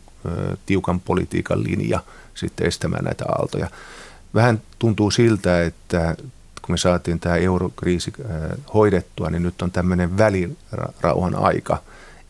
tiukan 0.66 1.00
politiikan 1.00 1.64
linja 1.64 2.00
sitten 2.34 2.66
estämään 2.66 3.04
näitä 3.04 3.24
aaltoja 3.28 3.70
vähän 4.34 4.62
tuntuu 4.78 5.10
siltä, 5.10 5.62
että 5.62 6.16
kun 6.62 6.72
me 6.72 6.76
saatiin 6.76 7.20
tämä 7.20 7.36
eurokriisi 7.36 8.12
äh, 8.20 8.50
hoidettua, 8.74 9.30
niin 9.30 9.42
nyt 9.42 9.62
on 9.62 9.70
tämmöinen 9.70 10.18
välirauhan 10.18 11.34
aika. 11.34 11.82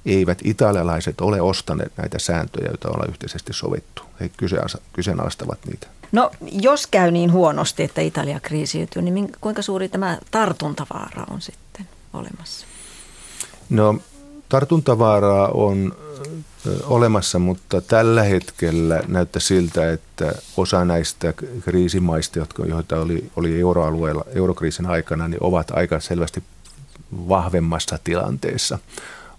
Eivät 0.07 0.39
italialaiset 0.45 1.21
ole 1.21 1.41
ostaneet 1.41 1.93
näitä 1.97 2.19
sääntöjä, 2.19 2.69
joita 2.69 2.89
ollaan 2.89 3.11
yhteisesti 3.11 3.53
sovittu. 3.53 4.03
He 4.21 4.31
kyseenalaistavat 4.93 5.59
niitä. 5.67 5.87
No 6.13 6.31
jos 6.53 6.87
käy 6.87 7.11
niin 7.11 7.33
huonosti, 7.33 7.83
että 7.83 8.01
Italia 8.01 8.41
kriisiytyy, 8.41 9.03
niin 9.03 9.33
kuinka 9.41 9.63
suuri 9.63 9.89
tämä 9.89 10.19
tartuntavaara 10.31 11.25
on 11.31 11.41
sitten 11.41 11.89
olemassa? 12.13 12.67
No 13.71 13.99
tartuntavaaraa 14.55 15.49
on 15.49 15.97
olemassa, 16.87 17.39
mutta 17.39 17.81
tällä 17.81 18.23
hetkellä 18.23 19.03
näyttää 19.09 19.41
siltä, 19.41 19.93
että 19.93 20.33
osa 20.57 20.85
näistä 20.85 21.35
kriisimaista, 21.65 22.39
jotka, 22.39 22.67
joita 22.67 23.01
oli, 23.01 23.31
oli 23.37 23.61
euroalueella 23.61 24.25
eurokriisin 24.35 24.87
aikana, 24.87 25.29
niin 25.29 25.43
ovat 25.43 25.71
aika 25.71 26.01
selvästi 26.01 26.43
vahvemmassa 27.13 27.99
tilanteessa. 28.05 28.79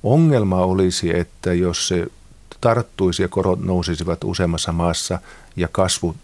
Ongelma 0.03 0.61
olisi, 0.61 1.17
että 1.17 1.53
jos 1.53 1.87
se 1.87 2.07
tarttuisi 2.61 3.21
ja 3.21 3.27
korot 3.27 3.59
nousisivat 3.59 4.23
useammassa 4.23 4.71
maassa 4.71 5.19
ja 5.55 5.67
kasvu, 5.71 6.15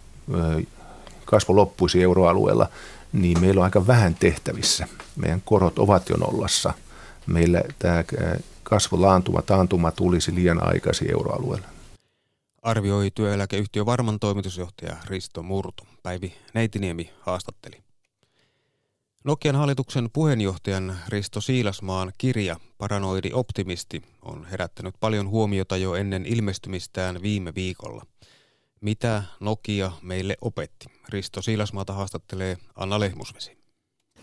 kasvu 1.26 1.56
loppuisi 1.56 2.04
euroalueella, 2.04 2.70
niin 3.14 3.42
meillä 3.42 3.60
on 3.60 3.66
aika 3.66 3.88
vähän 3.88 4.16
tehtävissä. 4.16 4.88
Meidän 5.16 5.42
korot 5.46 5.80
ovat 5.80 6.10
jo 6.10 6.18
nollassa. 6.18 6.74
Meillä 7.28 7.62
tämä 7.80 8.04
kasvulaantuma, 8.72 9.42
taantuma 9.42 9.92
tulisi 9.92 10.36
liian 10.36 10.64
aikaisin 10.64 11.12
euroalueelle. 11.12 11.68
Arvioi 12.62 13.12
työeläkeyhtiö 13.16 13.86
Varman 13.86 14.20
toimitusjohtaja 14.20 14.98
Risto 15.06 15.44
Murto. 15.44 15.84
Päivi 16.04 16.34
Neitiniemi 16.54 17.12
haastatteli. 17.20 17.84
Nokian 19.24 19.56
hallituksen 19.56 20.10
puheenjohtajan 20.14 20.98
Risto 21.08 21.42
Siilasmaan 21.42 22.12
kirja 22.18 22.56
Paranoidi 22.78 23.30
optimisti 23.34 24.02
on 24.22 24.46
herättänyt 24.46 24.96
paljon 25.00 25.30
huomiota 25.30 25.78
jo 25.78 25.96
ennen 25.96 26.26
ilmestymistään 26.26 27.22
viime 27.22 27.56
viikolla. 27.56 28.06
Mitä 28.82 29.24
Nokia 29.40 29.92
meille 30.02 30.38
opetti? 30.42 30.86
Risto 31.10 31.42
Siilasmaata 31.42 31.94
haastattelee 31.94 32.58
Anna 32.76 33.00
Lehmusvesi. 33.00 33.61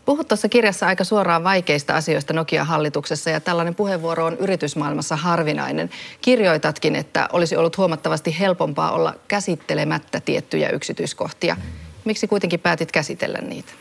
Puhut 0.05 0.29
tuossa 0.29 0.49
kirjassa 0.49 0.87
aika 0.87 1.05
suoraan 1.05 1.45
vaikeista 1.45 1.97
asioista 1.97 2.33
Nokia-hallituksessa 2.33 3.31
ja 3.31 3.41
tällainen 3.41 3.75
puheenvuoro 3.75 4.25
on 4.25 4.37
yritysmaailmassa 4.37 5.17
harvinainen. 5.17 5.91
Kirjoitatkin, 6.21 6.97
että 6.97 7.29
olisi 7.33 7.57
ollut 7.57 7.77
huomattavasti 7.77 8.39
helpompaa 8.39 8.93
olla 8.93 9.15
käsittelemättä 9.29 10.21
tiettyjä 10.21 10.71
yksityiskohtia. 10.71 11.57
Miksi 12.05 12.27
kuitenkin 12.27 12.61
päätit 12.61 12.93
käsitellä 12.93 13.39
niitä? 13.39 13.73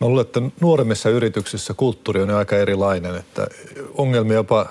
Mä 0.00 0.08
luulen, 0.08 0.26
että 0.26 0.40
nuoremmissa 0.60 1.10
yrityksissä 1.10 1.74
kulttuuri 1.74 2.22
on 2.22 2.30
aika 2.30 2.56
erilainen, 2.56 3.16
että 3.16 3.46
ongelmia 3.94 4.36
jopa 4.36 4.66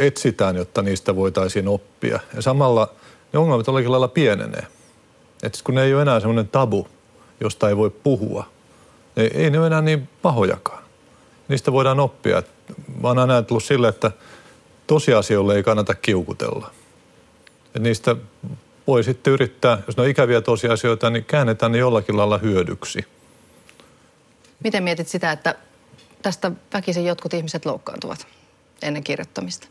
etsitään, 0.00 0.56
jotta 0.56 0.82
niistä 0.82 1.16
voitaisiin 1.16 1.68
oppia. 1.68 2.20
Ja 2.34 2.42
samalla 2.42 2.94
ne 3.32 3.38
ongelmat 3.38 3.68
olikin 3.68 3.90
lailla 3.90 4.08
pienenee. 4.08 4.66
että 5.42 5.58
kun 5.64 5.74
ne 5.74 5.82
ei 5.82 5.94
ole 5.94 6.02
enää 6.02 6.20
semmoinen 6.20 6.48
tabu, 6.48 6.86
josta 7.40 7.68
ei 7.68 7.76
voi 7.76 7.90
puhua– 7.90 8.44
ei, 9.20 9.30
ei 9.34 9.50
ne 9.50 9.58
ole 9.58 9.66
enää 9.66 9.82
niin 9.82 10.08
pahojakaan. 10.22 10.84
Niistä 11.48 11.72
voidaan 11.72 12.00
oppia. 12.00 12.42
Mä 13.02 13.08
oon 13.08 13.18
aina 13.18 13.32
ajatellut 13.32 13.64
sille, 13.64 13.88
että 13.88 14.10
tosiasioille 14.86 15.56
ei 15.56 15.62
kannata 15.62 15.94
kiukutella. 15.94 16.70
Et 17.74 17.82
niistä 17.82 18.16
voi 18.86 19.04
sitten 19.04 19.32
yrittää, 19.32 19.82
jos 19.86 19.96
ne 19.96 20.02
on 20.02 20.08
ikäviä 20.08 20.40
tosiasioita, 20.40 21.10
niin 21.10 21.24
käännetään 21.24 21.72
ne 21.72 21.78
jollakin 21.78 22.16
lailla 22.16 22.38
hyödyksi. 22.38 23.06
Miten 24.64 24.82
mietit 24.82 25.08
sitä, 25.08 25.32
että 25.32 25.54
tästä 26.22 26.52
väkisin 26.72 27.04
jotkut 27.04 27.34
ihmiset 27.34 27.66
loukkaantuvat 27.66 28.26
ennen 28.82 29.04
kirjoittamista? 29.04 29.68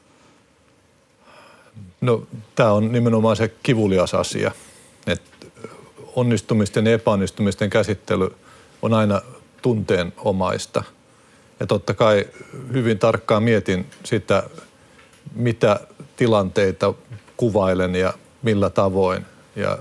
No, 2.01 2.23
tämä 2.55 2.71
on 2.71 2.91
nimenomaan 2.91 3.35
se 3.35 3.47
kivulias 3.63 4.13
asia. 4.13 4.51
Et 5.07 5.21
onnistumisten 6.15 6.85
ja 6.85 6.93
epäonnistumisten 6.93 7.69
käsittely 7.69 8.35
on 8.81 8.93
aina 8.93 9.21
tunteenomaista. 9.61 10.83
Ja 11.59 11.65
totta 11.65 11.93
kai 11.93 12.25
hyvin 12.73 12.99
tarkkaan 12.99 13.43
mietin 13.43 13.85
sitä, 14.03 14.43
mitä 15.35 15.79
tilanteita 16.17 16.93
kuvailen 17.37 17.95
ja 17.95 18.13
millä 18.41 18.69
tavoin. 18.69 19.25
Ja 19.55 19.77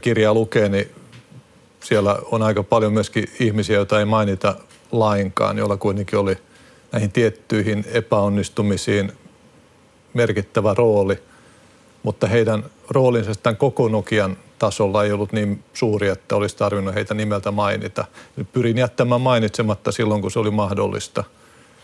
kirjaa 0.00 0.34
lukee, 0.34 0.68
niin 0.68 0.90
siellä 1.80 2.18
on 2.24 2.42
aika 2.42 2.62
paljon 2.62 2.92
myöskin 2.92 3.24
ihmisiä, 3.40 3.76
joita 3.76 3.98
ei 3.98 4.04
mainita 4.04 4.54
lainkaan, 4.92 5.58
joilla 5.58 5.76
kuitenkin 5.76 6.18
oli 6.18 6.38
näihin 6.92 7.12
tiettyihin 7.12 7.84
epäonnistumisiin 7.92 9.12
merkittävä 10.14 10.74
rooli, 10.74 11.18
mutta 12.02 12.26
heidän 12.26 12.64
roolinsa 12.90 13.34
tämän 13.34 13.56
koko 13.56 13.88
Nokian 13.88 14.36
tasolla 14.64 15.04
ei 15.04 15.12
ollut 15.12 15.32
niin 15.32 15.64
suuri, 15.74 16.08
että 16.08 16.36
olisi 16.36 16.56
tarvinnut 16.56 16.94
heitä 16.94 17.14
nimeltä 17.14 17.50
mainita. 17.50 18.04
Pyrin 18.52 18.78
jättämään 18.78 19.20
mainitsematta 19.20 19.92
silloin, 19.92 20.22
kun 20.22 20.30
se 20.30 20.38
oli 20.38 20.50
mahdollista. 20.50 21.24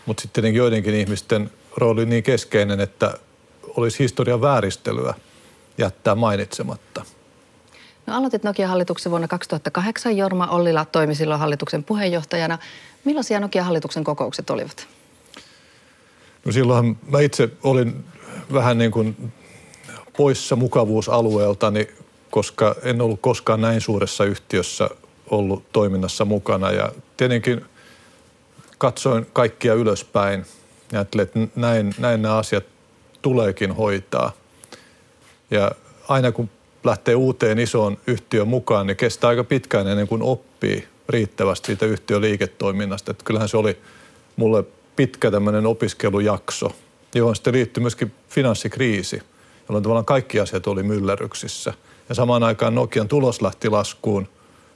Mutta 0.05 0.21
sitten 0.21 0.55
joidenkin 0.55 0.95
ihmisten 0.95 1.51
rooli 1.77 2.05
niin 2.05 2.23
keskeinen, 2.23 2.79
että 2.79 3.13
olisi 3.77 3.99
historian 3.99 4.41
vääristelyä 4.41 5.13
jättää 5.77 6.15
mainitsematta. 6.15 7.05
No, 8.07 8.15
aloitit 8.15 8.43
Nokia-hallituksen 8.43 9.09
vuonna 9.09 9.27
2008. 9.27 10.17
Jorma 10.17 10.47
Ollila 10.47 10.85
toimi 10.85 11.15
silloin 11.15 11.39
hallituksen 11.39 11.83
puheenjohtajana. 11.83 12.57
Millaisia 13.05 13.39
Nokia-hallituksen 13.39 14.03
kokoukset 14.03 14.49
olivat? 14.49 14.87
No 16.45 16.51
silloin 16.51 16.97
mä 17.07 17.19
itse 17.19 17.49
olin 17.63 18.05
vähän 18.53 18.77
niin 18.77 18.91
kuin 18.91 19.33
poissa 20.17 20.55
mukavuusalueeltani, 20.55 21.87
koska 22.31 22.75
en 22.83 23.01
ollut 23.01 23.21
koskaan 23.21 23.61
näin 23.61 23.81
suuressa 23.81 24.25
yhtiössä 24.25 24.89
ollut 25.29 25.63
toiminnassa 25.71 26.25
mukana. 26.25 26.71
Ja 26.71 26.91
tietenkin 27.17 27.65
katsoin 28.77 29.27
kaikkia 29.33 29.73
ylöspäin 29.73 30.45
ja 30.91 30.99
ajattelin, 30.99 31.23
että 31.23 31.39
näin, 31.55 31.95
näin 31.97 32.21
nämä 32.21 32.37
asiat 32.37 32.63
tuleekin 33.21 33.71
hoitaa. 33.71 34.31
Ja 35.51 35.71
aina 36.07 36.31
kun 36.31 36.49
lähtee 36.83 37.15
uuteen 37.15 37.59
isoon 37.59 37.97
yhtiön 38.07 38.47
mukaan, 38.47 38.87
niin 38.87 38.97
kestää 38.97 39.27
aika 39.27 39.43
pitkään 39.43 39.87
ennen 39.87 40.07
kuin 40.07 40.21
oppii 40.21 40.87
riittävästi 41.09 41.65
siitä 41.65 41.85
yhtiön 41.85 42.21
liiketoiminnasta. 42.21 43.11
Että 43.11 43.23
kyllähän 43.23 43.49
se 43.49 43.57
oli 43.57 43.77
mulle 44.35 44.63
pitkä 44.95 45.31
tämmöinen 45.31 45.65
opiskelujakso, 45.65 46.75
johon 47.15 47.35
sitten 47.35 47.53
liittyi 47.53 47.81
myöskin 47.81 48.13
finanssikriisi, 48.29 49.21
jolloin 49.69 49.83
tavallaan 49.83 50.05
kaikki 50.05 50.39
asiat 50.39 50.67
oli 50.67 50.83
myllerryksissä. 50.83 51.73
Ja 52.09 52.15
samaan 52.15 52.43
aikaan 52.43 52.75
Nokian 52.75 53.07
tulos 53.07 53.41
lähti 53.41 53.69
laskuun, 53.69 54.27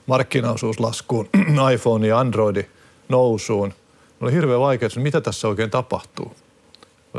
markkinaosuus 0.06 0.80
laskuun, 0.80 1.28
iPhone 1.74 2.06
ja 2.06 2.18
Androidi 2.18 2.66
nousuun. 3.08 3.74
Oli 4.20 4.32
hirveän 4.32 4.60
vaikea, 4.60 4.86
että 4.86 5.00
mitä 5.00 5.20
tässä 5.20 5.48
oikein 5.48 5.70
tapahtuu 5.70 6.36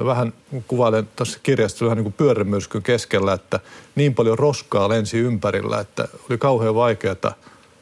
vähän 0.05 0.33
kuvailen 0.67 1.09
tässä 1.15 1.39
kirjassa 1.43 1.85
vähän 1.85 1.97
niin 1.97 2.13
kuin 2.13 2.83
keskellä, 2.83 3.33
että 3.33 3.59
niin 3.95 4.15
paljon 4.15 4.39
roskaa 4.39 4.89
lensi 4.89 5.17
ympärillä, 5.17 5.79
että 5.79 6.07
oli 6.29 6.37
kauhean 6.37 6.75
vaikeaa 6.75 7.33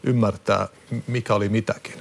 ymmärtää, 0.03 0.67
mikä 1.07 1.35
oli 1.35 1.49
mitäkin. 1.49 1.93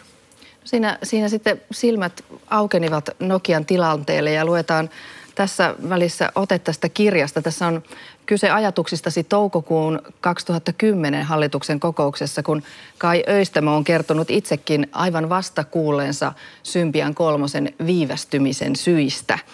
Siinä, 0.65 0.99
siinä 1.03 1.29
sitten 1.29 1.61
silmät 1.71 2.25
aukenivat 2.51 3.11
Nokian 3.19 3.67
tilanteelle 3.67 4.33
ja 4.33 4.45
luetaan 4.45 4.91
tässä 5.35 5.75
välissä 5.89 6.33
ote 6.35 6.59
tästä 6.59 6.89
kirjasta. 6.89 7.43
Tässä 7.43 7.67
on 7.67 7.83
kyse 8.27 8.51
ajatuksistasi 8.51 9.25
toukokuun 9.25 10.03
2010 10.21 11.25
hallituksen 11.25 11.81
kokouksessa, 11.81 12.43
kun 12.43 12.63
Kai 12.99 13.25
Öistämö 13.29 13.71
on 13.71 13.85
kertonut 13.85 14.31
itsekin 14.31 14.89
aivan 14.93 15.29
vasta 15.29 15.65
kuulleensa 15.65 16.33
Sympian 16.63 17.15
kolmosen 17.15 17.75
viivästymisen 17.87 18.77
syistä– 18.77 19.39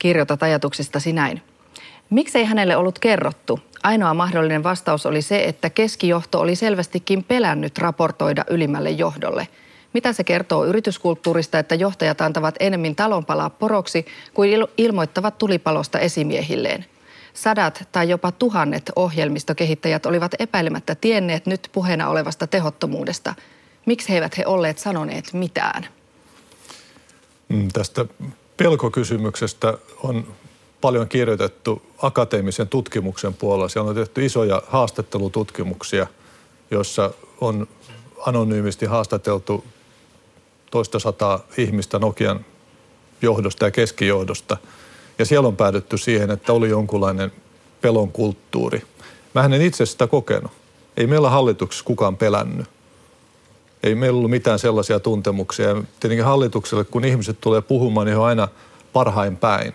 kirjoitat 0.00 0.42
ajatuksistasi 0.42 1.12
näin. 1.12 1.42
Miksei 2.10 2.44
hänelle 2.44 2.76
ollut 2.76 2.98
kerrottu? 2.98 3.60
Ainoa 3.82 4.14
mahdollinen 4.14 4.62
vastaus 4.62 5.06
oli 5.06 5.22
se, 5.22 5.44
että 5.44 5.70
keskijohto 5.70 6.40
oli 6.40 6.56
selvästikin 6.56 7.24
pelännyt 7.24 7.78
raportoida 7.78 8.44
ylimmälle 8.50 8.90
johdolle. 8.90 9.48
Mitä 9.92 10.12
se 10.12 10.24
kertoo 10.24 10.64
yrityskulttuurista, 10.64 11.58
että 11.58 11.74
johtajat 11.74 12.20
antavat 12.20 12.54
enemmän 12.60 12.94
talonpalaa 12.94 13.50
poroksi 13.50 14.06
kuin 14.34 14.50
il- 14.50 14.68
ilmoittavat 14.78 15.38
tulipalosta 15.38 15.98
esimiehilleen? 15.98 16.84
Sadat 17.34 17.88
tai 17.92 18.08
jopa 18.08 18.32
tuhannet 18.32 18.92
ohjelmistokehittäjät 18.96 20.06
olivat 20.06 20.32
epäilemättä 20.38 20.94
tienneet 20.94 21.46
nyt 21.46 21.68
puheena 21.72 22.08
olevasta 22.08 22.46
tehottomuudesta. 22.46 23.34
Miksi 23.86 24.08
he 24.08 24.14
eivät 24.14 24.38
he 24.38 24.46
olleet 24.46 24.78
sanoneet 24.78 25.32
mitään? 25.32 25.86
Mm, 27.48 27.68
tästä 27.72 28.06
pelkokysymyksestä 28.56 29.78
on 30.02 30.26
paljon 30.80 31.08
kirjoitettu 31.08 31.82
akateemisen 31.98 32.68
tutkimuksen 32.68 33.34
puolella. 33.34 33.68
Siellä 33.68 33.88
on 33.88 33.94
tehty 33.94 34.26
isoja 34.26 34.62
haastattelututkimuksia, 34.66 36.06
joissa 36.70 37.10
on 37.40 37.66
anonyymisti 38.26 38.86
haastateltu 38.86 39.64
toista 40.70 40.98
sataa 40.98 41.40
ihmistä 41.56 41.98
Nokian 41.98 42.44
johdosta 43.22 43.64
ja 43.64 43.70
keskijohdosta. 43.70 44.56
Ja 45.18 45.24
siellä 45.24 45.48
on 45.48 45.56
päädytty 45.56 45.98
siihen, 45.98 46.30
että 46.30 46.52
oli 46.52 46.68
jonkunlainen 46.68 47.32
pelon 47.80 48.12
kulttuuri. 48.12 48.82
Mä 49.34 49.44
en 49.44 49.62
itse 49.62 49.86
sitä 49.86 50.06
kokenut. 50.06 50.50
Ei 50.96 51.06
meillä 51.06 51.30
hallituksessa 51.30 51.84
kukaan 51.84 52.16
pelännyt 52.16 52.66
ei 53.82 53.94
meillä 53.94 54.16
ollut 54.16 54.30
mitään 54.30 54.58
sellaisia 54.58 55.00
tuntemuksia. 55.00 55.68
Ja 55.68 55.82
tietenkin 56.00 56.24
hallitukselle, 56.24 56.84
kun 56.84 57.04
ihmiset 57.04 57.40
tulee 57.40 57.60
puhumaan, 57.60 58.06
niin 58.06 58.16
on 58.16 58.26
aina 58.26 58.48
parhain 58.92 59.36
päin. 59.36 59.72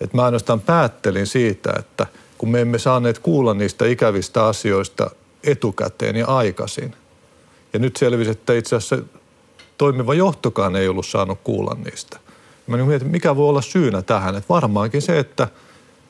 Et 0.00 0.14
mä 0.14 0.24
ainoastaan 0.24 0.60
päättelin 0.60 1.26
siitä, 1.26 1.72
että 1.78 2.06
kun 2.38 2.48
me 2.48 2.60
emme 2.60 2.78
saaneet 2.78 3.18
kuulla 3.18 3.54
niistä 3.54 3.86
ikävistä 3.86 4.44
asioista 4.44 5.10
etukäteen 5.44 6.16
ja 6.16 6.26
aikaisin. 6.26 6.94
Ja 7.72 7.78
nyt 7.78 7.96
selvisi, 7.96 8.30
että 8.30 8.52
itse 8.52 8.76
asiassa 8.76 8.98
toimiva 9.80 10.14
johtokaan 10.14 10.76
ei 10.76 10.88
ollut 10.88 11.06
saanut 11.06 11.38
kuulla 11.44 11.76
niistä. 11.84 12.18
Mä 12.66 12.76
mietin, 12.76 13.08
mikä 13.08 13.36
voi 13.36 13.48
olla 13.48 13.62
syynä 13.62 14.02
tähän. 14.02 14.36
Että 14.36 14.48
varmaankin 14.48 15.02
se, 15.02 15.18
että 15.18 15.48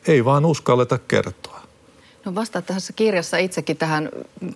ei 0.06 0.24
vaan 0.24 0.44
uskalleta 0.44 0.98
kertoa. 0.98 1.60
No 2.24 2.34
vastaat 2.34 2.66
tässä 2.66 2.92
kirjassa 2.92 3.36
itsekin 3.36 3.76
tähän. 3.76 4.08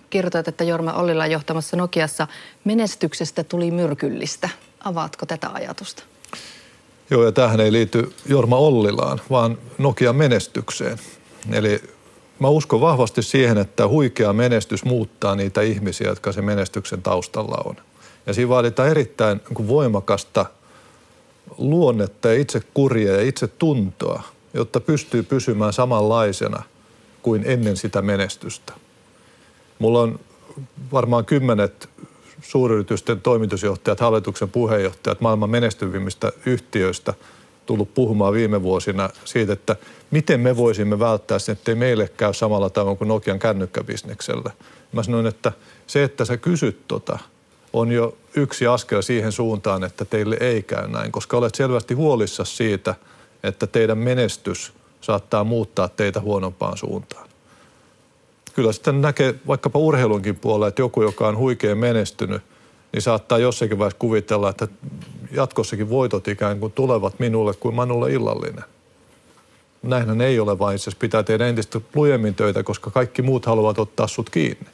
Kirjoitat, 0.09 0.47
että 0.47 0.63
Jorma 0.63 0.93
Ollila 0.93 1.27
johtamassa 1.27 1.77
Nokiassa 1.77 2.27
menestyksestä 2.63 3.43
tuli 3.43 3.71
myrkyllistä. 3.71 4.49
Avaatko 4.83 5.25
tätä 5.25 5.49
ajatusta? 5.53 6.03
Joo, 7.09 7.23
ja 7.25 7.31
tähän 7.31 7.59
ei 7.59 7.71
liity 7.71 8.13
Jorma 8.29 8.57
Ollilaan, 8.57 9.21
vaan 9.29 9.57
Nokian 9.77 10.15
menestykseen. 10.15 10.97
Eli 11.51 11.83
mä 12.39 12.47
uskon 12.47 12.81
vahvasti 12.81 13.21
siihen, 13.21 13.57
että 13.57 13.87
huikea 13.87 14.33
menestys 14.33 14.85
muuttaa 14.85 15.35
niitä 15.35 15.61
ihmisiä, 15.61 16.07
jotka 16.07 16.31
se 16.31 16.41
menestyksen 16.41 17.01
taustalla 17.01 17.57
on. 17.65 17.75
Ja 18.25 18.33
siinä 18.33 18.49
vaaditaan 18.49 18.89
erittäin 18.89 19.41
niin 19.49 19.67
voimakasta 19.67 20.45
luonnetta 21.57 22.27
ja 22.27 22.41
itse 22.41 22.61
kuria 22.73 23.13
ja 23.13 23.21
itse 23.21 23.47
tuntoa, 23.47 24.23
jotta 24.53 24.79
pystyy 24.79 25.23
pysymään 25.23 25.73
samanlaisena– 25.73 26.63
kuin 27.25 27.43
ennen 27.45 27.77
sitä 27.77 28.01
menestystä. 28.01 28.73
Mulla 29.79 30.01
on 30.01 30.19
varmaan 30.91 31.25
kymmenet 31.25 31.89
suuryritysten 32.41 33.21
toimitusjohtajat, 33.21 33.99
hallituksen 33.99 34.49
puheenjohtajat 34.49 35.21
maailman 35.21 35.49
menestyvimmistä 35.49 36.31
yhtiöistä 36.45 37.13
tullut 37.65 37.93
puhumaan 37.93 38.33
viime 38.33 38.61
vuosina 38.63 39.09
siitä, 39.25 39.53
että 39.53 39.75
miten 40.11 40.39
me 40.39 40.57
voisimme 40.57 40.99
välttää 40.99 41.39
sen, 41.39 41.53
ettei 41.53 41.75
meille 41.75 42.07
käy 42.17 42.33
samalla 42.33 42.69
tavalla 42.69 42.97
kuin 42.97 43.07
Nokian 43.07 43.39
kännykkäbisneksellä. 43.39 44.51
Mä 44.91 45.03
sanoin, 45.03 45.25
että 45.25 45.51
se, 45.87 46.03
että 46.03 46.25
sä 46.25 46.37
kysyt 46.37 46.87
tota, 46.87 47.19
on 47.79 47.91
jo 47.91 48.17
yksi 48.35 48.67
askel 48.67 49.01
siihen 49.01 49.31
suuntaan, 49.31 49.83
että 49.83 50.05
teille 50.05 50.37
ei 50.39 50.63
käy 50.63 50.87
näin, 50.87 51.11
koska 51.11 51.37
olet 51.37 51.55
selvästi 51.55 51.93
huolissa 51.93 52.45
siitä, 52.45 52.95
että 53.43 53.67
teidän 53.67 53.97
menestys– 53.97 54.73
saattaa 55.05 55.43
muuttaa 55.43 55.89
teitä 55.89 56.19
huonompaan 56.19 56.77
suuntaan. 56.77 57.29
Kyllä 58.53 58.71
sitten 58.71 59.01
näkee 59.01 59.35
vaikkapa 59.47 59.79
urheilunkin 59.79 60.35
puolella, 60.35 60.67
että 60.67 60.81
joku, 60.81 61.01
joka 61.01 61.27
on 61.27 61.37
huikein 61.37 61.77
menestynyt, 61.77 62.41
niin 62.93 63.01
saattaa 63.01 63.37
jossakin 63.37 63.79
vaiheessa 63.79 63.99
kuvitella, 63.99 64.49
että 64.49 64.67
jatkossakin 65.31 65.89
voitot 65.89 66.27
ikään 66.27 66.59
kuin 66.59 66.71
tulevat 66.71 67.19
minulle 67.19 67.53
kuin 67.53 67.75
Manulle 67.75 68.11
illallinen. 68.11 68.63
Näinhän 69.83 70.21
ei 70.21 70.39
ole, 70.39 70.59
vaan 70.59 70.75
itse 70.75 70.91
pitää 70.99 71.23
tehdä 71.23 71.47
entistä 71.47 71.81
lujemmin 71.95 72.35
töitä, 72.35 72.63
koska 72.63 72.91
kaikki 72.91 73.21
muut 73.21 73.45
haluavat 73.45 73.79
ottaa 73.79 74.07
sut 74.07 74.29
kiinni. 74.29 74.67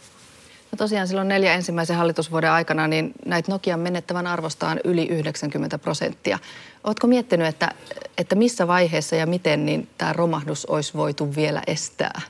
No 0.72 0.76
tosiaan 0.78 1.08
silloin 1.08 1.28
neljä 1.28 1.54
ensimmäisen 1.54 1.98
hallitusvuoden 1.98 2.52
aikana 2.52 2.88
niin 2.88 3.14
näitä 3.26 3.52
Nokian 3.52 3.80
menettävän 3.80 4.28
arvostaan 4.28 4.80
yli 4.84 5.08
90 5.08 5.78
prosenttia. 5.78 6.40
Oletko 6.84 7.08
miettinyt, 7.08 7.48
että, 7.48 7.72
että 8.18 8.36
missä 8.36 8.68
vaiheessa 8.68 9.16
ja 9.16 9.26
miten 9.26 9.66
niin 9.66 9.88
tämä 9.98 10.14
romahdus 10.14 10.66
olisi 10.66 10.94
voitu 10.94 11.36
vielä 11.36 11.64
estää? 11.68 12.22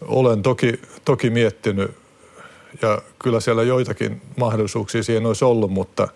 Olen 0.00 0.42
toki, 0.42 0.80
toki 1.04 1.30
miettinyt 1.30 1.90
ja 2.82 3.02
kyllä 3.18 3.40
siellä 3.40 3.62
joitakin 3.62 4.22
mahdollisuuksia 4.36 5.02
siihen 5.02 5.26
olisi 5.26 5.44
ollut, 5.44 5.70
mutta 5.70 6.08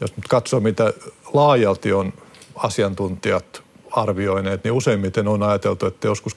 jos 0.00 0.16
nyt 0.16 0.28
katsoo, 0.28 0.60
mitä 0.60 0.92
laajalti 1.32 1.92
on 1.92 2.12
asiantuntijat 2.54 3.62
arvioineet, 3.90 4.64
niin 4.64 4.72
useimmiten 4.72 5.28
on 5.28 5.42
ajateltu, 5.42 5.86
että 5.86 6.06
joskus 6.06 6.36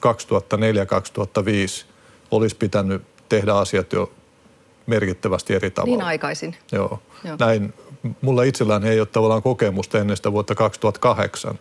olisi 2.30 2.56
pitänyt 2.56 3.02
tehdä 3.28 3.54
asiat 3.54 3.92
jo 3.92 4.12
merkittävästi 4.86 5.54
eri 5.54 5.70
tavalla. 5.70 5.96
Niin 5.96 6.06
aikaisin. 6.06 6.56
Joo. 6.72 7.02
Joo. 7.24 7.36
Näin, 7.40 7.74
mulla 8.20 8.42
itsellään 8.42 8.84
ei 8.84 9.00
ole 9.00 9.06
tavallaan 9.06 9.42
kokemusta 9.42 9.98
ennen 9.98 10.16
sitä 10.16 10.32
vuotta 10.32 10.54
2008. 10.54 11.58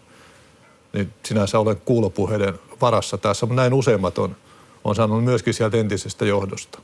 Niin 0.94 1.14
sinänsä 1.26 1.60
olen 1.60 1.82
kuulopuheiden 1.86 2.60
varassa 2.82 3.18
tässä, 3.18 3.46
mutta 3.46 3.62
näin 3.62 3.74
useimmat 3.74 4.18
on, 4.18 4.36
on 4.84 4.96
sanonut 4.96 5.24
myöskin 5.24 5.54
sieltä 5.54 5.78
entisestä 5.78 6.26
johdosta. 6.26 6.80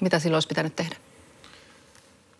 Mitä 0.00 0.18
silloin 0.18 0.36
olisi 0.36 0.48
pitänyt 0.48 0.76
tehdä? 0.76 0.96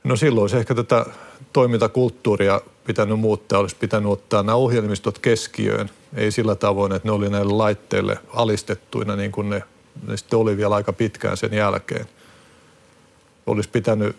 No 0.05 0.17
silloin 0.17 0.43
olisi 0.43 0.57
ehkä 0.57 0.75
tätä 0.75 1.07
toimintakulttuuria 1.53 2.61
pitänyt 2.85 3.21
muuttaa. 3.21 3.59
Olisi 3.59 3.77
pitänyt 3.77 4.13
ottaa 4.13 4.43
nämä 4.43 4.57
ohjelmistot 4.57 5.19
keskiöön. 5.19 5.91
Ei 6.15 6.31
sillä 6.31 6.55
tavoin, 6.55 6.93
että 6.93 7.09
ne 7.09 7.13
oli 7.13 7.31
näille 7.31 7.53
laitteille 7.53 8.19
alistettuina 8.35 9.17
niin 9.17 9.33
kuin 9.33 9.51
ne, 9.51 9.63
ne 10.07 10.17
sitten 10.17 10.39
oli 10.39 10.57
vielä 10.57 10.75
aika 10.75 10.93
pitkään 10.93 11.37
sen 11.37 11.55
jälkeen. 11.55 12.07
Olisi 13.47 13.69
pitänyt 13.69 14.17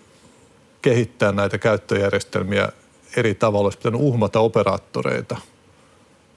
kehittää 0.81 1.31
näitä 1.31 1.57
käyttöjärjestelmiä 1.57 2.69
eri 3.15 3.35
tavalla. 3.35 3.65
Olisi 3.65 3.77
pitänyt 3.77 4.01
uhmata 4.01 4.39
operaattoreita, 4.39 5.37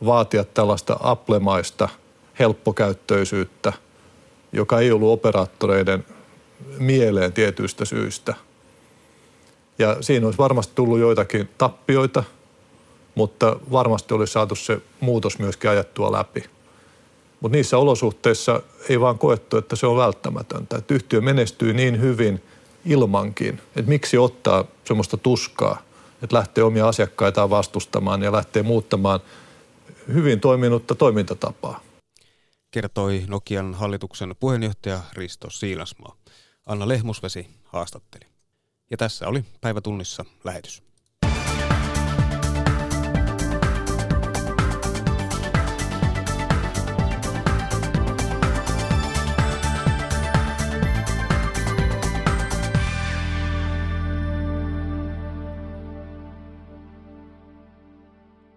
vaatia 0.05 0.45
tällaista 0.45 0.97
applemaista 1.01 1.89
helppokäyttöisyyttä, 2.39 3.73
joka 4.53 4.81
ei 4.81 4.93
ollut 4.93 5.13
operaattoreiden 5.13 6.05
mieleen 6.79 7.33
tietyistä 7.33 7.85
syistä. 7.85 8.35
Ja 9.79 9.97
siinä 10.01 10.27
olisi 10.27 10.39
varmasti 10.39 10.73
tullut 10.75 10.99
joitakin 10.99 11.49
tappioita, 11.59 12.25
mutta 13.15 13.57
varmasti 13.73 14.15
olisi 14.15 14.33
saatu 14.33 14.55
se 14.55 14.81
muutos 15.01 15.39
myöskin 15.39 15.71
ajattua 15.71 16.13
läpi. 16.13 16.45
Mutta 17.45 17.57
niissä 17.57 17.79
olosuhteissa 17.79 18.63
ei 18.89 19.01
vaan 19.01 19.19
koettu, 19.19 19.57
että 19.57 19.77
se 19.77 19.87
on 19.87 19.97
välttämätöntä. 19.97 20.77
Että 20.77 20.95
yhtiö 20.95 21.21
menestyy 21.21 21.73
niin 21.73 22.01
hyvin 22.01 22.43
ilmankin, 22.85 23.61
että 23.77 23.89
miksi 23.89 24.19
ottaa 24.19 24.65
semmoista 24.85 25.17
tuskaa, 25.17 25.83
että 26.23 26.37
lähtee 26.37 26.65
omia 26.65 26.89
asiakkaitaan 26.89 27.51
vastustamaan 27.51 28.23
ja 28.23 28.33
lähtee 28.33 28.63
muuttamaan 28.63 29.21
hyvin 30.13 30.41
toiminutta 30.41 30.95
toimintatapaa. 30.95 31.81
Kertoi 32.71 33.25
Nokian 33.29 33.75
hallituksen 33.75 34.35
puheenjohtaja 34.41 35.01
Risto 35.13 35.51
Siilasmaa. 35.51 36.17
Anna 36.67 36.89
Lehmusvesi 36.89 37.47
haastatteli. 37.65 38.27
Ja 38.91 38.97
tässä 38.97 39.29
oli 39.29 39.45
päivätunnissa 39.61 40.25
lähetys. 40.45 40.83